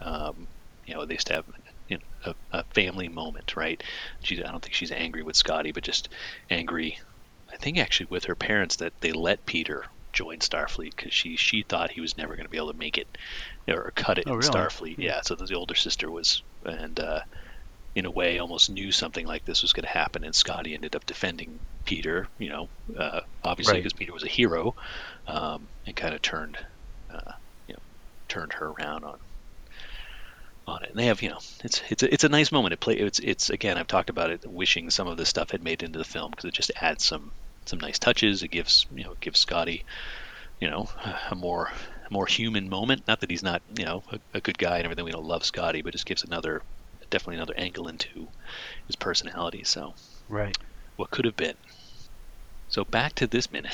um, 0.00 0.48
you 0.86 0.94
know 0.94 1.04
they 1.04 1.14
used 1.14 1.28
to 1.28 1.34
have 1.34 1.44
you 1.88 1.98
know, 1.98 2.32
a, 2.52 2.58
a 2.58 2.64
family 2.74 3.08
moment, 3.08 3.56
right? 3.56 3.82
She, 4.22 4.42
I 4.42 4.50
don't 4.50 4.62
think 4.62 4.74
she's 4.74 4.92
angry 4.92 5.22
with 5.22 5.36
Scotty, 5.36 5.72
but 5.72 5.84
just 5.84 6.08
angry. 6.50 6.98
I 7.52 7.56
think 7.56 7.78
actually 7.78 8.06
with 8.10 8.24
her 8.24 8.34
parents 8.34 8.76
that 8.76 8.92
they 9.00 9.12
let 9.12 9.46
Peter 9.46 9.84
join 10.14 10.38
Starfleet 10.40 10.96
because 10.96 11.14
she 11.14 11.36
she 11.36 11.64
thought 11.68 11.90
he 11.92 12.00
was 12.02 12.16
never 12.16 12.36
going 12.36 12.46
to 12.46 12.50
be 12.50 12.58
able 12.58 12.72
to 12.72 12.78
make 12.78 12.98
it 12.98 13.08
or 13.68 13.92
cut 13.96 14.18
it 14.18 14.26
Oh, 14.26 14.34
in 14.34 14.36
really? 14.36 14.40
Starfleet. 14.40 14.96
Yeah, 14.98 15.20
so 15.22 15.36
the 15.36 15.54
older 15.54 15.74
sister 15.76 16.10
was 16.10 16.42
and 16.64 16.98
uh, 17.00 17.20
in 17.96 18.06
a 18.06 18.10
way 18.10 18.38
almost 18.38 18.70
knew 18.70 18.92
something 18.92 19.26
like 19.26 19.44
this 19.44 19.62
was 19.62 19.72
going 19.72 19.84
to 19.84 19.90
happen, 19.90 20.24
and 20.24 20.34
Scotty 20.34 20.74
ended 20.74 20.96
up 20.96 21.06
defending 21.06 21.60
Peter. 21.86 22.28
You 22.38 22.50
know, 22.50 22.70
uh, 22.98 23.20
obviously 23.42 23.78
Right. 23.78 23.80
because 23.80 23.94
Peter 23.94 24.12
was 24.12 24.24
a 24.24 24.28
hero, 24.28 24.74
um, 25.26 25.68
and 25.86 25.96
kind 25.96 26.14
of 26.14 26.22
turned, 26.22 26.58
uh, 27.10 27.32
you 27.68 27.74
know, 27.74 27.82
turned 28.28 28.54
her 28.54 28.66
around 28.68 29.04
on 29.04 29.18
on 30.66 30.82
it. 30.82 30.90
And 30.90 30.98
they 30.98 31.06
have, 31.06 31.22
you 31.22 31.30
know, 31.30 31.40
it's 31.62 31.82
it's 31.90 32.02
a, 32.02 32.12
it's 32.12 32.24
a 32.24 32.28
nice 32.28 32.52
moment. 32.52 32.72
It 32.74 32.80
play 32.80 32.94
it's 32.96 33.18
it's 33.18 33.50
again 33.50 33.76
I've 33.78 33.86
talked 33.86 34.10
about 34.10 34.30
it. 34.30 34.42
Wishing 34.46 34.90
some 34.90 35.08
of 35.08 35.16
this 35.16 35.28
stuff 35.28 35.50
had 35.50 35.62
made 35.62 35.82
into 35.82 35.98
the 35.98 36.04
film 36.04 36.30
because 36.30 36.46
it 36.46 36.54
just 36.54 36.72
adds 36.80 37.04
some 37.04 37.32
some 37.66 37.78
nice 37.80 37.98
touches. 37.98 38.42
It 38.42 38.48
gives 38.50 38.86
you 38.90 39.04
know 39.04 39.12
it 39.12 39.20
gives 39.20 39.40
Scotty, 39.40 39.84
you 40.60 40.70
know, 40.70 40.88
a 41.30 41.34
more 41.34 41.70
more 42.10 42.26
human 42.26 42.68
moment. 42.68 43.02
Not 43.08 43.20
that 43.20 43.30
he's 43.30 43.42
not, 43.42 43.62
you 43.76 43.84
know, 43.84 44.02
a, 44.12 44.18
a 44.34 44.40
good 44.40 44.58
guy 44.58 44.76
and 44.76 44.84
everything. 44.84 45.04
We 45.04 45.10
don't 45.12 45.24
love 45.24 45.44
Scotty, 45.44 45.82
but 45.82 45.88
it 45.88 45.92
just 45.92 46.06
gives 46.06 46.22
another, 46.24 46.62
definitely 47.10 47.36
another 47.36 47.54
angle 47.56 47.88
into 47.88 48.28
his 48.86 48.96
personality. 48.96 49.64
So, 49.64 49.94
Right. 50.28 50.56
what 50.96 51.10
could 51.10 51.24
have 51.24 51.36
been. 51.36 51.56
So 52.68 52.84
back 52.84 53.14
to 53.16 53.26
this 53.26 53.50
minute. 53.50 53.72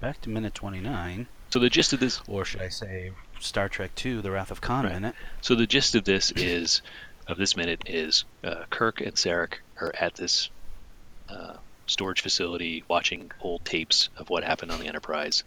Back 0.00 0.20
to 0.22 0.30
minute 0.30 0.54
29, 0.54 1.28
So 1.50 1.58
the 1.58 1.68
gist 1.70 1.92
of 1.92 2.00
this, 2.00 2.20
or 2.28 2.44
should 2.44 2.60
I 2.62 2.68
say 2.68 3.10
Star 3.40 3.68
Trek 3.68 3.94
Two: 3.96 4.22
The 4.22 4.30
Wrath 4.30 4.50
of 4.50 4.60
Khan 4.60 4.84
Right. 4.84 4.94
minute? 4.94 5.14
so 5.40 5.54
the 5.56 5.66
gist 5.66 5.94
of 5.96 6.04
this 6.04 6.30
is, 6.30 6.82
of 7.26 7.36
this 7.36 7.56
minute 7.56 7.82
is, 7.86 8.24
uh, 8.44 8.64
Kirk 8.70 9.00
and 9.00 9.14
Sarek 9.14 9.54
are 9.80 9.92
at 9.98 10.14
this 10.14 10.50
uh, 11.28 11.56
storage 11.88 12.20
facility 12.20 12.84
watching 12.88 13.30
old 13.40 13.64
tapes 13.64 14.10
of 14.16 14.28
what 14.30 14.44
happened 14.44 14.70
on 14.70 14.80
the 14.80 14.86
Enterprise. 14.86 15.44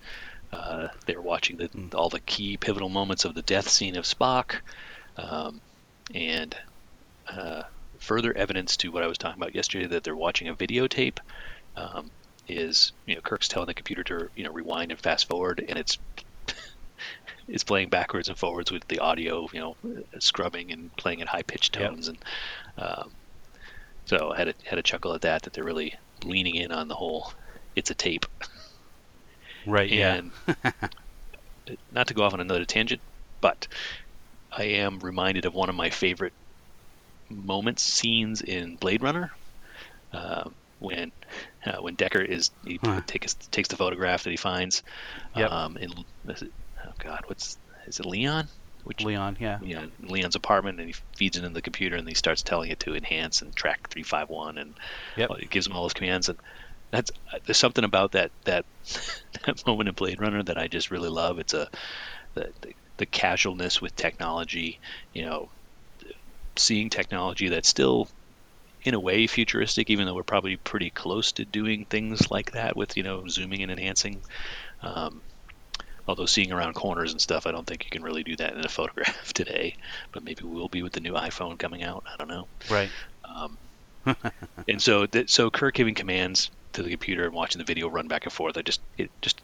Uh, 0.51 0.87
they're 1.05 1.21
watching 1.21 1.57
the, 1.57 1.69
Mm. 1.69 1.95
all 1.95 2.09
the 2.09 2.19
key 2.21 2.57
pivotal 2.57 2.89
moments 2.89 3.25
of 3.25 3.33
the 3.35 3.41
death 3.43 3.69
scene 3.69 3.95
of 3.97 4.05
Spock, 4.05 4.61
um, 5.17 5.61
and 6.13 6.55
uh, 7.29 7.63
further 7.99 8.35
evidence 8.35 8.77
to 8.77 8.91
what 8.91 9.03
I 9.03 9.07
was 9.07 9.17
talking 9.17 9.41
about 9.41 9.55
yesterday 9.55 9.87
that 9.87 10.03
they're 10.03 10.15
watching 10.15 10.47
a 10.49 10.55
videotape. 10.55 11.19
Um, 11.75 12.11
is 12.47 12.91
you 13.05 13.15
know 13.15 13.21
Kirk's 13.21 13.47
telling 13.47 13.67
the 13.67 13.73
computer 13.73 14.03
to 14.05 14.27
you 14.35 14.43
know 14.43 14.51
rewind 14.51 14.91
and 14.91 14.99
fast 14.99 15.27
forward, 15.27 15.63
and 15.67 15.77
it's 15.79 15.99
it's 17.47 17.63
playing 17.63 17.89
backwards 17.89 18.29
and 18.29 18.37
forwards 18.37 18.71
with 18.71 18.85
the 18.87 18.99
audio, 18.99 19.47
you 19.53 19.59
know, 19.59 19.75
scrubbing 20.19 20.71
and 20.71 20.91
playing 20.97 21.21
at 21.21 21.27
high 21.27 21.43
pitched 21.43 21.77
Yep. 21.79 21.89
tones, 21.91 22.07
and 22.09 22.17
um, 22.77 23.11
so 24.05 24.31
I 24.33 24.37
had 24.37 24.47
a, 24.49 24.53
had 24.65 24.79
a 24.79 24.83
chuckle 24.83 25.13
at 25.13 25.21
that 25.21 25.43
that 25.43 25.53
they're 25.53 25.63
really 25.63 25.93
leaning 26.23 26.55
in 26.55 26.71
on 26.71 26.87
the 26.87 26.95
whole 26.95 27.31
it's 27.75 27.91
a 27.91 27.95
tape 27.95 28.25
Right. 29.67 29.91
and 29.91 30.31
not 31.91 32.07
to 32.07 32.13
go 32.13 32.23
off 32.23 32.33
on 32.33 32.39
another 32.39 32.65
tangent, 32.65 33.01
but 33.41 33.67
I 34.51 34.63
am 34.63 34.99
reminded 34.99 35.45
of 35.45 35.53
one 35.53 35.69
of 35.69 35.75
my 35.75 35.89
favorite 35.89 36.33
moments, 37.29 37.83
scenes 37.83 38.41
in 38.41 38.75
Blade 38.75 39.01
Runner, 39.03 39.31
uh, 40.13 40.49
when 40.79 41.11
uh, 41.65 41.77
when 41.81 41.95
Deckard 41.95 42.27
is 42.27 42.51
he 42.65 42.79
Huh. 42.83 43.01
takes 43.07 43.35
takes 43.51 43.69
the 43.69 43.77
photograph 43.77 44.23
that 44.23 44.31
he 44.31 44.37
finds. 44.37 44.83
Yep. 45.35 45.51
Um, 45.51 45.77
in 45.77 45.91
oh 45.91 46.91
God, 47.03 47.21
what's 47.27 47.57
is 47.87 47.99
it 47.99 48.05
Leon? 48.05 48.47
Which 48.83 49.03
Leon. 49.03 49.37
Yeah. 49.39 49.59
yeah, 49.61 49.85
Leon's 49.99 50.35
apartment, 50.35 50.79
and 50.79 50.87
he 50.89 50.95
feeds 51.15 51.37
it 51.37 51.43
in 51.43 51.53
the 51.53 51.61
computer, 51.61 51.95
and 51.95 52.07
he 52.07 52.15
starts 52.15 52.41
telling 52.43 52.71
it 52.71 52.79
to 52.81 52.95
enhance 52.95 53.41
and 53.41 53.55
track 53.55 53.89
three 53.89 54.03
five 54.03 54.29
one, 54.29 54.57
and 54.57 54.77
Yep. 55.17 55.29
it 55.39 55.49
gives 55.49 55.67
him 55.67 55.73
all 55.73 55.83
those 55.83 55.93
commands. 55.93 56.29
And 56.29 56.39
that's 56.91 57.11
uh, 57.33 57.39
there's 57.45 57.57
something 57.57 57.83
about 57.83 58.13
that 58.13 58.31
that 58.45 58.65
that 59.45 59.65
moment 59.67 59.89
in 59.89 59.95
Blade 59.95 60.19
Runner 60.19 60.43
that 60.43 60.57
I 60.57 60.67
just 60.67 60.91
really 60.91 61.09
love. 61.09 61.39
It's 61.39 61.53
a 61.53 61.69
the, 62.33 62.51
the, 62.61 62.73
the 62.97 63.05
casualness 63.05 63.81
with 63.81 63.95
technology, 63.95 64.79
you 65.13 65.25
know, 65.25 65.51
seeing 66.57 66.89
technology 66.89 67.49
that's 67.49 67.69
still 67.69 68.09
in 68.83 68.95
a 68.95 68.99
way 68.99 69.27
futuristic, 69.27 69.89
even 69.89 70.05
though 70.05 70.15
we're 70.15 70.23
probably 70.23 70.57
pretty 70.57 70.89
close 70.89 71.33
to 71.33 71.45
doing 71.45 71.85
things 71.85 72.31
like 72.31 72.51
that 72.51 72.75
with 72.75 72.97
you 72.97 73.03
know 73.03 73.27
zooming 73.27 73.61
and 73.61 73.71
enhancing. 73.71 74.21
Um, 74.81 75.21
although 76.07 76.25
seeing 76.25 76.51
around 76.51 76.73
corners 76.73 77.11
and 77.11 77.21
stuff, 77.21 77.45
I 77.45 77.51
don't 77.51 77.65
think 77.65 77.85
you 77.85 77.89
can 77.89 78.03
really 78.03 78.23
do 78.23 78.35
that 78.37 78.53
in 78.53 78.65
a 78.65 78.69
photograph 78.79 79.33
today. 79.33 79.75
But 80.11 80.23
maybe 80.23 80.43
we 80.43 80.55
will 80.55 80.69
be 80.69 80.83
with 80.83 80.93
the 80.93 80.99
new 80.99 81.13
iPhone 81.13 81.57
coming 81.57 81.83
out. 81.83 82.03
I 82.11 82.17
don't 82.17 82.27
know. 82.27 82.47
Right. 82.69 82.89
Um, 83.23 83.57
and 84.67 84.81
so, 84.81 85.05
th- 85.05 85.29
so 85.29 85.49
Kirk 85.49 85.75
giving 85.75 85.95
commands 85.95 86.49
to 86.73 86.83
the 86.83 86.89
computer 86.89 87.25
and 87.25 87.33
watching 87.33 87.59
the 87.59 87.65
video 87.65 87.89
run 87.89 88.07
back 88.07 88.23
and 88.23 88.33
forth, 88.33 88.57
I 88.57 88.61
just 88.61 88.81
it 88.97 89.11
just 89.21 89.41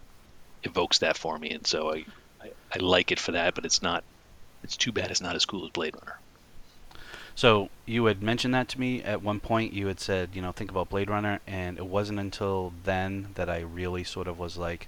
evokes 0.64 1.00
that 1.00 1.18
for 1.18 1.38
me, 1.38 1.52
and 1.52 1.66
so 1.66 1.94
I, 1.94 2.06
I 2.42 2.52
I 2.74 2.80
like 2.80 3.12
it 3.12 3.20
for 3.20 3.34
that. 3.34 3.56
But 3.56 3.66
it's 3.66 3.82
not. 3.82 4.04
It's 4.64 4.76
too 4.78 4.92
bad 4.92 5.12
it's 5.12 5.22
not 5.22 5.36
as 5.36 5.46
cool 5.46 5.66
as 5.66 5.72
Blade 5.72 5.96
Runner. 5.96 6.18
So 7.38 7.70
you 7.86 8.06
had 8.06 8.24
mentioned 8.24 8.56
that 8.56 8.68
to 8.70 8.80
me 8.80 9.04
at 9.04 9.22
one 9.22 9.40
point. 9.40 9.72
You 9.72 9.86
had 9.86 10.00
said, 10.00 10.30
you 10.34 10.42
know, 10.42 10.52
think 10.52 10.72
about 10.72 10.90
Blade 10.90 11.08
Runner, 11.08 11.40
and 11.46 11.78
it 11.78 11.86
wasn't 11.86 12.20
until 12.20 12.74
then 12.84 13.28
that 13.36 13.48
I 13.48 13.60
really 13.60 14.04
sort 14.04 14.28
of 14.28 14.40
was 14.40 14.58
like, 14.58 14.88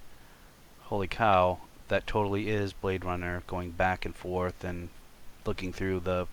"Holy 0.90 1.08
cow, 1.08 1.58
that 1.88 2.06
totally 2.06 2.50
is 2.50 2.72
Blade 2.74 3.04
Runner." 3.04 3.42
Going 3.46 3.70
back 3.70 4.04
and 4.04 4.14
forth 4.14 4.62
and 4.62 4.90
looking 5.46 5.72
through 5.72 6.00
the, 6.00 6.26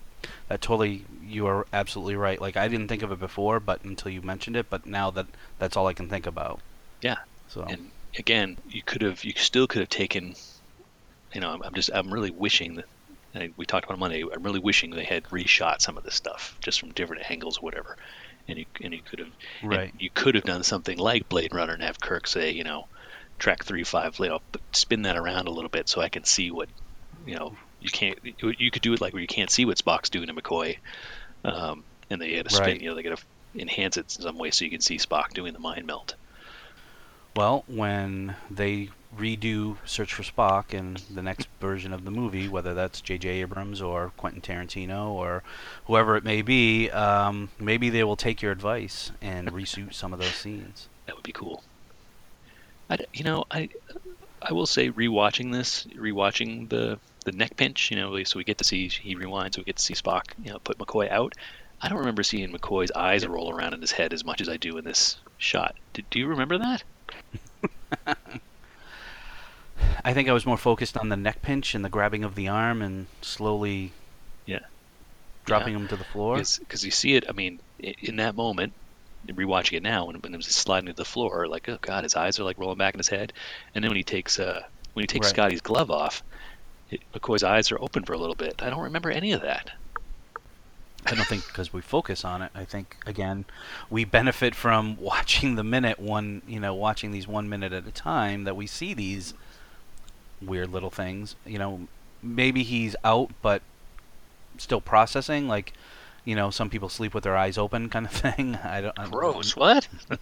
that 0.48 0.60
totally, 0.60 1.04
you 1.24 1.46
are 1.46 1.66
absolutely 1.72 2.16
right. 2.16 2.40
Like 2.40 2.56
I 2.56 2.68
didn't 2.68 2.88
think 2.88 3.02
of 3.02 3.10
it 3.10 3.18
before, 3.18 3.58
but 3.60 3.82
until 3.84 4.12
you 4.12 4.20
mentioned 4.20 4.56
it, 4.56 4.68
but 4.68 4.84
now 4.84 5.10
that 5.12 5.26
that's 5.58 5.76
all 5.76 5.86
I 5.86 5.94
can 5.94 6.08
think 6.08 6.26
about. 6.26 6.60
Yeah. 7.00 7.16
So 7.48 7.62
And 7.62 7.90
again, 8.18 8.58
you 8.68 8.82
could 8.82 9.02
have, 9.02 9.24
you 9.24 9.32
still 9.36 9.66
could 9.66 9.80
have 9.80 9.88
taken. 9.88 10.34
You 11.32 11.40
know, 11.40 11.50
I'm, 11.50 11.62
I'm 11.62 11.74
just, 11.74 11.90
I'm 11.92 12.12
really 12.12 12.30
wishing 12.30 12.76
that. 12.76 12.84
And 13.34 13.52
we 13.56 13.66
talked 13.66 13.84
about 13.84 13.96
it 13.96 14.00
Monday. 14.00 14.22
I'm 14.22 14.42
really 14.42 14.58
wishing 14.58 14.90
they 14.90 15.04
had 15.04 15.24
reshot 15.24 15.80
some 15.80 15.98
of 15.98 16.04
this 16.04 16.14
stuff 16.14 16.56
just 16.60 16.80
from 16.80 16.90
different 16.92 17.30
angles, 17.30 17.58
or 17.58 17.60
whatever. 17.60 17.96
And 18.48 18.58
you, 18.58 18.64
and 18.82 18.94
you 18.94 19.00
could 19.02 19.18
have 19.18 19.32
right, 19.62 19.92
you 19.98 20.08
could 20.08 20.34
have 20.34 20.44
done 20.44 20.62
something 20.62 20.96
like 20.96 21.28
Blade 21.28 21.54
Runner 21.54 21.74
and 21.74 21.82
have 21.82 22.00
Kirk 22.00 22.26
say, 22.26 22.50
you 22.52 22.64
know, 22.64 22.86
track 23.38 23.64
three 23.64 23.84
five, 23.84 24.18
you 24.18 24.28
know, 24.28 24.40
spin 24.72 25.02
that 25.02 25.16
around 25.16 25.48
a 25.48 25.50
little 25.50 25.70
bit 25.70 25.88
so 25.88 26.00
I 26.00 26.08
can 26.08 26.24
see 26.24 26.50
what, 26.50 26.68
you 27.26 27.36
know, 27.36 27.56
you 27.80 27.90
can't. 27.90 28.18
You 28.40 28.70
could 28.70 28.82
do 28.82 28.92
it 28.92 29.00
like 29.00 29.12
where 29.12 29.22
you 29.22 29.28
can't 29.28 29.50
see 29.50 29.64
what 29.64 29.76
Spock's 29.76 30.10
doing 30.10 30.26
to 30.26 30.34
McCoy, 30.34 30.78
um, 31.44 31.84
and 32.10 32.20
they 32.20 32.34
had 32.34 32.48
to 32.48 32.54
spin. 32.54 32.66
Right. 32.66 32.80
You 32.80 32.90
know, 32.90 32.94
they 32.96 33.02
got 33.02 33.18
to 33.18 33.24
enhance 33.60 33.96
it 33.96 34.16
in 34.16 34.22
some 34.22 34.38
way 34.38 34.50
so 34.50 34.64
you 34.64 34.70
can 34.70 34.80
see 34.80 34.96
Spock 34.96 35.32
doing 35.32 35.52
the 35.52 35.58
mind 35.60 35.86
meld. 35.86 36.14
Well, 37.36 37.64
when 37.68 38.34
they 38.50 38.90
redo 39.16 39.76
Search 39.84 40.12
for 40.12 40.22
Spock 40.22 40.74
in 40.74 40.96
the 41.14 41.22
next 41.22 41.48
version 41.60 41.92
of 41.92 42.04
the 42.04 42.10
movie, 42.10 42.48
whether 42.48 42.74
that's 42.74 43.00
J.J. 43.00 43.28
Abrams 43.28 43.80
or 43.80 44.12
Quentin 44.16 44.40
Tarantino 44.40 45.10
or 45.10 45.42
whoever 45.86 46.16
it 46.16 46.24
may 46.24 46.42
be, 46.42 46.90
um, 46.90 47.50
maybe 47.60 47.90
they 47.90 48.02
will 48.02 48.16
take 48.16 48.42
your 48.42 48.52
advice 48.52 49.12
and 49.22 49.52
reshoot 49.52 49.94
some 49.94 50.12
of 50.12 50.18
those 50.18 50.34
scenes. 50.34 50.88
That 51.06 51.14
would 51.14 51.24
be 51.24 51.32
cool. 51.32 51.62
I, 52.90 52.98
you 53.12 53.24
know, 53.24 53.44
I, 53.50 53.68
I 54.40 54.52
will 54.52 54.66
say 54.66 54.90
rewatching 54.90 55.52
this, 55.52 55.86
rewatching 55.96 56.68
the 56.68 56.98
the 57.24 57.32
neck 57.32 57.56
pinch, 57.56 57.90
you 57.90 57.96
know, 57.96 58.22
so 58.24 58.38
we 58.38 58.44
get 58.44 58.58
to 58.58 58.64
see 58.64 58.88
he 58.88 59.14
rewinds, 59.14 59.54
so 59.54 59.60
we 59.60 59.64
get 59.64 59.76
to 59.76 59.82
see 59.82 59.94
Spock, 59.94 60.22
you 60.42 60.50
know, 60.50 60.58
put 60.60 60.78
McCoy 60.78 61.10
out. 61.10 61.34
I 61.82 61.88
don't 61.88 61.98
remember 61.98 62.22
seeing 62.22 62.50
McCoy's 62.52 62.90
eyes 62.92 63.26
roll 63.26 63.54
around 63.54 63.74
in 63.74 63.80
his 63.80 63.92
head 63.92 64.12
as 64.12 64.24
much 64.24 64.40
as 64.40 64.48
I 64.48 64.56
do 64.56 64.78
in 64.78 64.84
this 64.84 65.16
shot. 65.36 65.76
Do, 65.92 66.02
do 66.10 66.18
you 66.18 66.26
remember 66.28 66.58
that? 66.58 66.82
I 70.04 70.12
think 70.12 70.28
I 70.28 70.32
was 70.32 70.46
more 70.46 70.56
focused 70.56 70.96
on 70.96 71.08
the 71.08 71.16
neck 71.16 71.42
pinch 71.42 71.74
and 71.74 71.84
the 71.84 71.88
grabbing 71.88 72.24
of 72.24 72.34
the 72.34 72.48
arm 72.48 72.82
and 72.82 73.06
slowly 73.20 73.92
Yeah. 74.46 74.60
dropping 75.44 75.74
him 75.74 75.86
to 75.88 75.96
the 75.96 76.04
floor. 76.04 76.36
Because 76.36 76.84
you 76.84 76.90
see 76.90 77.14
it, 77.14 77.24
I 77.28 77.32
mean, 77.32 77.60
in 77.78 78.16
that 78.16 78.34
moment, 78.34 78.72
rewatching 79.26 79.74
it 79.74 79.82
now, 79.82 80.06
when, 80.06 80.16
when 80.16 80.34
it 80.34 80.36
was 80.36 80.46
sliding 80.46 80.86
to 80.86 80.92
the 80.92 81.04
floor, 81.04 81.46
like, 81.48 81.68
oh 81.68 81.78
god, 81.80 82.04
his 82.04 82.16
eyes 82.16 82.38
are 82.38 82.44
like 82.44 82.58
rolling 82.58 82.78
back 82.78 82.94
in 82.94 82.98
his 82.98 83.08
head. 83.08 83.32
And 83.74 83.82
then 83.82 83.90
when 83.90 83.96
he 83.96 84.04
takes 84.04 84.38
uh, 84.38 84.62
when 84.94 85.02
he 85.02 85.06
takes 85.06 85.26
Right. 85.26 85.34
Scotty's 85.34 85.60
glove 85.60 85.90
off, 85.90 86.22
it, 86.90 87.00
McCoy's 87.14 87.42
eyes 87.42 87.70
are 87.72 87.80
open 87.80 88.04
for 88.04 88.12
a 88.14 88.18
little 88.18 88.34
bit. 88.34 88.62
I 88.62 88.70
don't 88.70 88.82
remember 88.82 89.10
any 89.10 89.32
of 89.32 89.42
that. 89.42 89.70
I 91.06 91.14
don't 91.14 91.26
think 91.26 91.46
because 91.46 91.72
we 91.72 91.80
focus 91.80 92.24
on 92.24 92.42
it. 92.42 92.50
I 92.54 92.64
think 92.64 92.96
again, 93.06 93.44
we 93.88 94.04
benefit 94.04 94.54
from 94.54 94.96
watching 95.00 95.54
the 95.54 95.64
minute 95.64 95.98
one, 95.98 96.42
you 96.46 96.60
know, 96.60 96.74
watching 96.74 97.10
these 97.12 97.28
one 97.28 97.48
minute 97.48 97.72
at 97.72 97.86
a 97.86 97.92
time 97.92 98.44
that 98.44 98.56
we 98.56 98.66
see 98.66 98.94
these 98.94 99.34
weird 100.42 100.70
little 100.70 100.90
things. 100.90 101.36
You 101.46 101.58
know, 101.58 101.88
maybe 102.22 102.62
he's 102.62 102.96
out 103.04 103.30
but 103.42 103.62
still 104.58 104.80
processing. 104.80 105.48
Like, 105.48 105.72
you 106.28 106.34
know, 106.36 106.50
some 106.50 106.68
people 106.68 106.88
sleep 106.90 107.14
with 107.14 107.24
their 107.24 107.36
eyes 107.36 107.56
open, 107.56 107.88
kind 107.88 108.04
of 108.06 108.12
thing. 108.24 108.54
I 108.56 108.80
don't. 108.82 108.98
I- 108.98 109.08
Gross. 109.08 109.56
What? 109.56 109.88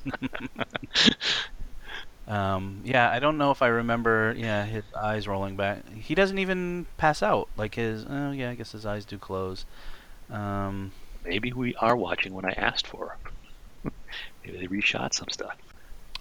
Um, 2.29 2.81
yeah, 2.85 3.09
I 3.11 3.21
don't 3.21 3.39
know 3.39 3.53
if 3.53 3.63
I 3.63 3.69
remember. 3.69 4.35
Yeah, 4.37 4.65
his 4.65 4.83
eyes 5.01 5.29
rolling 5.29 5.55
back. 5.57 5.89
He 5.95 6.15
doesn't 6.17 6.39
even 6.39 6.87
pass 6.97 7.23
out. 7.23 7.49
Like 7.57 7.77
his. 7.77 8.05
Oh 8.09 8.33
yeah, 8.33 8.51
I 8.51 8.55
guess 8.57 8.73
his 8.73 8.85
eyes 8.85 9.05
do 9.05 9.17
close. 9.17 9.65
Um, 10.29 10.91
Maybe 11.25 11.53
we 11.53 11.77
are 11.77 11.97
watching 11.97 12.35
when 12.35 12.45
I 12.45 12.51
asked 12.51 12.87
for. 12.89 13.17
Maybe 14.45 14.59
they 14.59 14.67
reshot 14.67 15.15
some 15.15 15.29
stuff. 15.31 15.57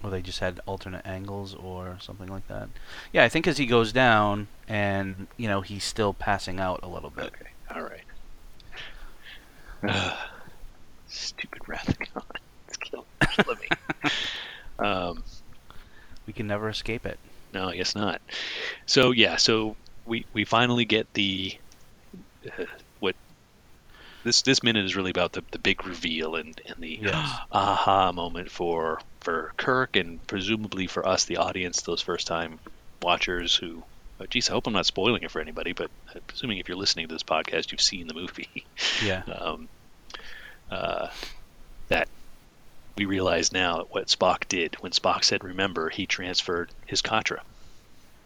or 0.04 0.10
they 0.10 0.22
just 0.22 0.38
had 0.38 0.60
alternate 0.66 1.04
angles 1.04 1.54
or 1.56 1.96
something 2.00 2.28
like 2.28 2.46
that. 2.46 2.68
Yeah, 3.12 3.24
I 3.24 3.28
think 3.28 3.48
as 3.48 3.58
he 3.58 3.66
goes 3.66 3.92
down 3.92 4.46
and 4.68 5.26
you 5.36 5.48
know 5.48 5.60
he's 5.60 5.82
still 5.82 6.14
passing 6.14 6.60
out 6.60 6.80
a 6.84 6.88
little 6.88 7.10
bit. 7.10 7.26
Okay. 7.34 7.50
All 7.74 7.82
right. 7.82 8.04
Stupid 11.08 11.68
Wrath. 11.68 11.96
It's 12.68 12.76
killing, 12.76 13.06
me. 13.60 14.10
Um, 14.78 15.22
We 16.26 16.32
can 16.34 16.46
never 16.46 16.68
escape 16.68 17.06
it. 17.06 17.18
no, 17.54 17.68
I 17.68 17.76
guess 17.76 17.94
not. 17.94 18.20
So 18.84 19.12
yeah, 19.12 19.36
so 19.36 19.76
we 20.04 20.26
we 20.34 20.44
finally 20.44 20.84
get 20.84 21.12
the 21.14 21.54
uh, 22.46 22.64
what 23.00 23.14
this 24.24 24.42
this 24.42 24.62
minute 24.62 24.84
is 24.84 24.96
really 24.96 25.10
about 25.10 25.32
the, 25.32 25.42
the 25.52 25.58
big 25.58 25.86
reveal 25.86 26.36
and, 26.36 26.60
and 26.66 26.76
the 26.78 26.98
Yes. 27.02 27.38
aha 27.52 28.12
moment 28.12 28.50
for 28.50 29.00
for 29.20 29.52
Kirk 29.56 29.96
and 29.96 30.24
presumably 30.26 30.86
for 30.86 31.06
us 31.08 31.24
the 31.24 31.38
audience 31.38 31.80
those 31.82 32.02
first 32.02 32.26
time 32.26 32.58
watchers 33.00 33.54
who 33.56 33.82
oh, 34.20 34.26
geez, 34.26 34.48
I 34.50 34.52
hope 34.52 34.66
I'm 34.66 34.72
not 34.72 34.86
spoiling 34.86 35.22
it 35.22 35.30
for 35.30 35.40
anybody, 35.40 35.72
but 35.72 35.90
I'm 36.14 36.20
assuming 36.32 36.58
if 36.58 36.68
you're 36.68 36.76
listening 36.78 37.08
to 37.08 37.14
this 37.14 37.22
podcast, 37.22 37.70
you've 37.72 37.80
seen 37.80 38.08
the 38.08 38.14
movie. 38.14 38.48
Yeah. 39.04 39.22
um, 39.40 39.68
uh, 40.70 41.08
that 41.88 42.08
we 42.96 43.04
realize 43.04 43.52
now 43.52 43.84
what 43.90 44.08
Spock 44.08 44.48
did 44.48 44.76
when 44.80 44.92
Spock 44.92 45.24
said, 45.24 45.44
"Remember," 45.44 45.88
he 45.90 46.06
transferred 46.06 46.70
his 46.86 47.02
Katra, 47.02 47.38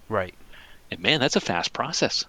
Right. 0.08 0.34
and 0.90 1.00
man, 1.00 1.20
that's 1.20 1.36
a 1.36 1.40
fast 1.40 1.72
process. 1.72 2.24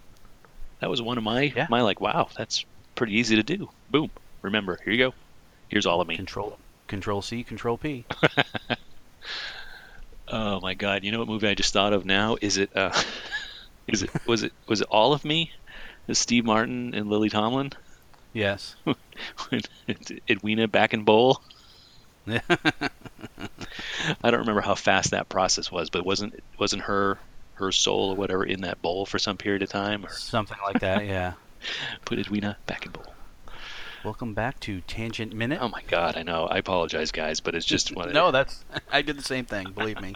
That 0.80 0.90
was 0.90 1.02
one 1.02 1.18
of 1.18 1.24
my 1.24 1.54
Yeah. 1.56 1.68
my 1.70 1.82
like, 1.82 2.02
wow, 2.02 2.30
that's 2.38 2.66
pretty 2.96 3.18
easy 3.18 3.36
to 3.36 3.44
do. 3.44 3.70
Boom, 3.90 4.10
remember, 4.42 4.78
here 4.84 4.94
you 4.94 5.00
go. 5.00 5.14
Here's 5.70 5.86
all 5.86 6.02
of 6.02 6.08
me. 6.08 6.16
Control 6.16 6.58
Control 6.88 7.22
C, 7.22 7.44
Control 7.44 7.78
P. 7.78 8.06
Oh 10.28 10.62
my 10.62 10.76
God! 10.76 11.04
You 11.04 11.12
know 11.12 11.20
what 11.20 11.28
movie 11.28 11.48
I 11.48 11.56
just 11.56 11.74
thought 11.74 11.94
of 11.94 12.06
now? 12.06 12.38
Is 12.42 12.58
it? 12.58 12.76
Uh, 12.76 12.92
is 13.88 14.02
it? 14.04 14.10
Was 14.26 14.44
it? 14.44 14.54
Was 14.68 14.82
it 14.82 14.88
all 14.90 15.14
of 15.14 15.26
me? 15.26 15.52
Is 16.08 16.20
Steve 16.20 16.46
Martin 16.46 16.94
and 16.96 17.10
Lily 17.10 17.30
Tomlin? 17.30 17.72
Yes. 18.34 18.76
Edwina 20.30 20.68
back 20.68 20.94
in 20.94 21.04
bowl. 21.04 21.42
I 22.28 22.40
don't 24.24 24.40
remember 24.42 24.62
how 24.62 24.76
fast 24.76 25.12
that 25.12 25.28
process 25.28 25.72
was, 25.72 25.90
but 25.90 26.06
wasn't 26.06 26.42
wasn't 26.60 26.84
her 26.84 27.18
her 27.56 27.72
soul 27.72 28.12
or 28.12 28.16
whatever 28.16 28.44
in 28.44 28.62
that 28.62 28.82
bowl 28.82 29.06
for 29.06 29.20
some 29.20 29.38
period 29.38 29.64
of 29.64 29.70
time, 29.70 30.06
or 30.06 30.10
Something 30.12 30.58
like 30.64 30.82
that. 30.82 31.06
Yeah. 31.06 31.34
put 32.06 32.20
Edwina 32.20 32.58
back 32.66 32.86
in 32.86 32.92
bowl? 32.92 33.14
Welcome 34.04 34.34
back 34.34 34.60
to 34.62 34.82
Tangent 34.82 35.34
Minute. 35.34 35.60
Oh 35.62 35.70
my 35.70 35.84
God! 35.88 36.16
I 36.18 36.24
know. 36.24 36.46
I 36.46 36.58
apologize, 36.58 37.12
guys, 37.12 37.40
but 37.40 37.54
it's 37.54 37.66
just 37.66 37.96
one. 37.96 38.12
no, 38.14 38.32
that's 38.32 38.64
I 38.92 39.02
did 39.02 39.18
the 39.18 39.24
same 39.24 39.46
thing. 39.46 39.72
Believe 39.72 40.02
me. 40.02 40.16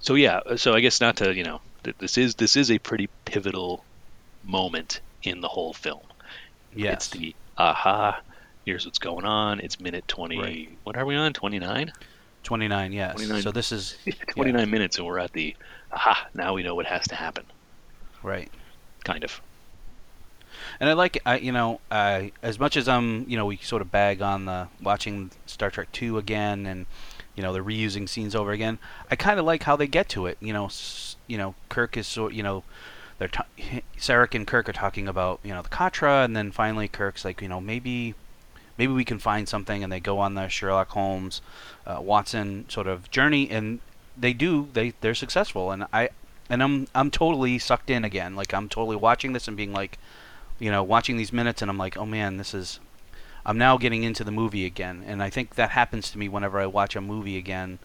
So 0.00 0.14
yeah, 0.14 0.40
so 0.56 0.74
I 0.74 0.80
guess 0.80 1.00
not 1.00 1.16
to 1.18 1.32
you 1.32 1.44
know, 1.44 1.60
this 1.98 2.18
is 2.18 2.34
this 2.34 2.56
is 2.56 2.70
a 2.70 2.78
pretty 2.78 3.08
pivotal 3.24 3.84
moment 4.42 5.00
in 5.22 5.40
the 5.40 5.48
whole 5.48 5.72
film. 5.72 6.02
Yes. 6.74 6.94
It's 6.94 7.08
the 7.10 7.34
aha. 7.58 8.20
Here's 8.64 8.84
what's 8.86 8.98
going 8.98 9.24
on. 9.24 9.60
It's 9.60 9.80
minute 9.80 10.06
twenty. 10.08 10.38
Right. 10.38 10.78
What 10.84 10.96
are 10.96 11.04
we 11.04 11.14
on? 11.16 11.32
Twenty 11.32 11.58
nine. 11.58 11.92
29. 12.44 12.92
Yes. 12.92 13.14
29. 13.14 13.42
So 13.42 13.52
this 13.52 13.70
is 13.70 13.96
29 14.34 14.68
minutes 14.68 14.98
and 14.98 15.06
we're 15.06 15.20
at 15.20 15.32
the 15.32 15.54
aha 15.92 16.26
now 16.34 16.54
we 16.54 16.64
know 16.64 16.74
what 16.74 16.86
has 16.86 17.06
to 17.06 17.14
happen 17.14 17.44
right. 18.24 18.50
kind 19.04 19.22
of 19.22 19.40
And 20.80 20.90
I 20.90 20.94
like, 20.94 21.20
I 21.24 21.38
you 21.38 21.52
know, 21.52 21.80
I 21.90 22.32
as 22.42 22.58
much 22.58 22.76
as 22.76 22.88
I'm, 22.88 23.28
you 23.28 23.36
know, 23.36 23.46
we 23.46 23.58
sort 23.58 23.80
of 23.80 23.92
bag 23.92 24.22
on 24.22 24.46
the 24.46 24.66
watching 24.82 25.30
Star 25.46 25.70
Trek 25.70 25.92
two 25.92 26.18
again, 26.18 26.66
and 26.66 26.86
you 27.36 27.42
know 27.44 27.52
they're 27.52 27.62
reusing 27.64 28.08
scenes 28.08 28.34
over 28.34 28.50
again. 28.50 28.78
I 29.10 29.14
kind 29.16 29.38
of 29.38 29.46
like 29.46 29.62
how 29.62 29.76
they 29.76 29.86
get 29.86 30.08
to 30.10 30.26
it. 30.26 30.36
You 30.40 30.52
know, 30.52 30.66
s- 30.66 31.14
you 31.28 31.38
know, 31.38 31.54
Kirk 31.68 31.96
is 31.96 32.08
sort, 32.08 32.32
you 32.32 32.42
know, 32.42 32.64
they're 33.22 33.28
t- 33.28 33.82
Sarek 33.98 34.34
and 34.34 34.46
Kirk 34.46 34.68
are 34.68 34.72
talking 34.72 35.06
about 35.06 35.38
you 35.44 35.54
know 35.54 35.62
the 35.62 35.68
Katra, 35.68 36.24
and 36.24 36.36
then 36.36 36.50
finally 36.50 36.88
Kirk's 36.88 37.24
like, 37.24 37.40
you 37.40 37.48
know, 37.48 37.60
maybe. 37.60 38.14
Maybe 38.78 38.94
we 38.94 39.04
can 39.04 39.18
find 39.18 39.46
something, 39.46 39.84
and 39.84 39.92
they 39.92 40.00
go 40.00 40.18
on 40.18 40.32
the 40.34 40.48
Sherlock 40.48 40.88
Holmes, 40.88 41.42
uh, 41.86 41.98
Watson 42.00 42.64
sort 42.70 42.86
of 42.86 43.10
journey, 43.10 43.48
and 43.50 43.80
they 44.16 44.32
do. 44.32 44.68
They 44.72 44.94
they're 45.02 45.14
successful, 45.14 45.70
and 45.70 45.86
I 45.92 46.08
and 46.48 46.62
I'm 46.62 46.88
I'm 46.94 47.10
totally 47.10 47.58
sucked 47.58 47.90
in 47.90 48.02
again. 48.02 48.34
Like 48.34 48.54
I'm 48.54 48.70
totally 48.70 48.96
watching 48.96 49.34
this 49.34 49.46
and 49.46 49.56
being 49.56 49.72
like, 49.72 49.98
you 50.58 50.70
know, 50.70 50.82
watching 50.82 51.18
these 51.18 51.34
minutes, 51.34 51.60
and 51.62 51.70
I'm 51.70 51.78
like, 51.78 51.96
oh 51.98 52.06
man, 52.06 52.38
this 52.38 52.54
is. 52.54 52.80
I'm 53.44 53.58
now 53.58 53.76
getting 53.76 54.04
into 54.04 54.24
the 54.24 54.30
movie 54.30 54.64
again, 54.64 55.04
and 55.06 55.22
I 55.22 55.28
think 55.28 55.56
that 55.56 55.70
happens 55.70 56.10
to 56.10 56.18
me 56.18 56.28
whenever 56.28 56.58
I 56.58 56.66
watch 56.66 56.96
a 56.96 57.00
movie 57.00 57.36
again 57.36 57.78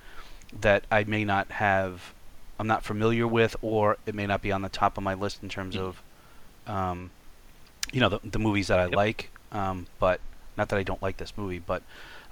that 0.61 0.85
I 0.89 1.03
may 1.03 1.25
not 1.25 1.51
have, 1.51 2.13
I'm 2.59 2.67
not 2.67 2.83
familiar 2.83 3.27
with, 3.27 3.55
or 3.61 3.97
it 4.05 4.15
may 4.15 4.25
not 4.25 4.41
be 4.41 4.51
on 4.51 4.61
the 4.61 4.69
top 4.69 4.97
of 4.97 5.03
my 5.03 5.13
list 5.13 5.43
in 5.43 5.49
terms 5.49 5.75
of, 5.75 6.01
um, 6.65 7.11
you 7.91 7.99
know, 7.99 8.09
the, 8.09 8.19
the 8.23 8.39
movies 8.39 8.67
that 8.67 8.79
I 8.79 8.85
Yep. 8.85 8.95
like. 8.95 9.29
Um, 9.51 9.87
but 9.99 10.19
not 10.57 10.69
that 10.69 10.77
I 10.79 10.83
don't 10.83 11.01
like 11.01 11.17
this 11.17 11.33
movie, 11.37 11.59
but 11.59 11.83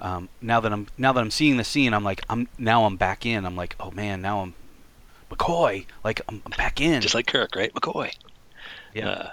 um, 0.01 0.27
now 0.41 0.59
that 0.59 0.73
I'm 0.73 0.87
now 0.97 1.13
that 1.13 1.21
I'm 1.21 1.31
seeing 1.31 1.57
the 1.57 1.63
scene, 1.63 1.93
I'm 1.93 2.03
like, 2.03 2.21
I'm 2.29 2.47
now 2.57 2.85
I'm 2.85 2.97
back 2.97 3.25
in. 3.25 3.45
I'm 3.45 3.55
like, 3.55 3.75
oh 3.79 3.91
man, 3.91 4.21
now 4.21 4.41
I'm 4.41 4.53
McCoy. 5.29 5.85
Like 6.03 6.21
I'm, 6.27 6.41
I'm 6.45 6.51
back 6.57 6.81
in. 6.81 7.01
just 7.01 7.15
like 7.15 7.27
kirk 7.27 7.55
right 7.55 7.73
mccoy 7.73 8.11
yeah. 8.93 9.09
uh, 9.09 9.29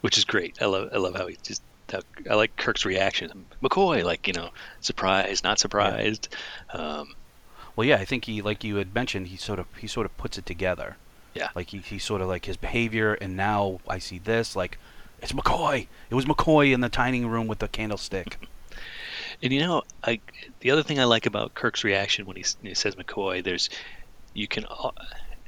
which 0.00 0.18
is 0.18 0.24
great 0.24 0.60
i 0.62 0.66
love 0.66 0.90
i 0.92 0.96
love 0.98 1.14
how 1.16 1.26
he 1.26 1.36
just 1.42 1.62
how, 1.90 2.00
i 2.30 2.34
like 2.34 2.56
kirk's 2.56 2.84
reaction 2.84 3.46
mccoy 3.62 4.04
like 4.04 4.26
you 4.26 4.32
know 4.32 4.50
surprised 4.80 5.44
not 5.44 5.58
surprised 5.58 6.28
um, 6.72 7.14
Well, 7.76 7.86
yeah, 7.86 7.96
I 7.96 8.04
think 8.06 8.24
he, 8.24 8.40
like 8.42 8.64
you 8.64 8.76
had 8.76 8.94
mentioned, 8.94 9.28
he 9.28 9.36
sort 9.36 9.58
of 9.58 9.66
he 9.78 9.86
sort 9.86 10.06
of 10.06 10.16
puts 10.16 10.38
it 10.38 10.46
together. 10.46 10.96
Yeah. 11.34 11.50
Like 11.54 11.68
he, 11.68 11.78
he 11.78 11.98
sort 11.98 12.22
of 12.22 12.28
like 12.28 12.46
his 12.46 12.56
behavior, 12.56 13.14
and 13.14 13.36
now 13.36 13.80
I 13.86 13.98
see 13.98 14.18
this. 14.18 14.56
Like 14.56 14.78
it's 15.20 15.32
McCoy. 15.32 15.86
It 16.08 16.14
was 16.14 16.24
McCoy 16.24 16.72
in 16.72 16.80
the 16.80 16.88
tiny 16.88 17.24
room 17.24 17.46
with 17.46 17.58
the 17.58 17.68
candlestick. 17.68 18.38
and 19.42 19.52
you 19.52 19.60
know 19.60 19.82
i 20.02 20.20
the 20.60 20.70
other 20.70 20.82
thing 20.82 20.98
i 20.98 21.04
like 21.04 21.26
about 21.26 21.54
kirk's 21.54 21.84
reaction 21.84 22.26
when 22.26 22.36
he, 22.36 22.44
when 22.60 22.70
he 22.70 22.74
says 22.74 22.94
mccoy 22.94 23.42
there's 23.42 23.68
you 24.34 24.46
can 24.46 24.64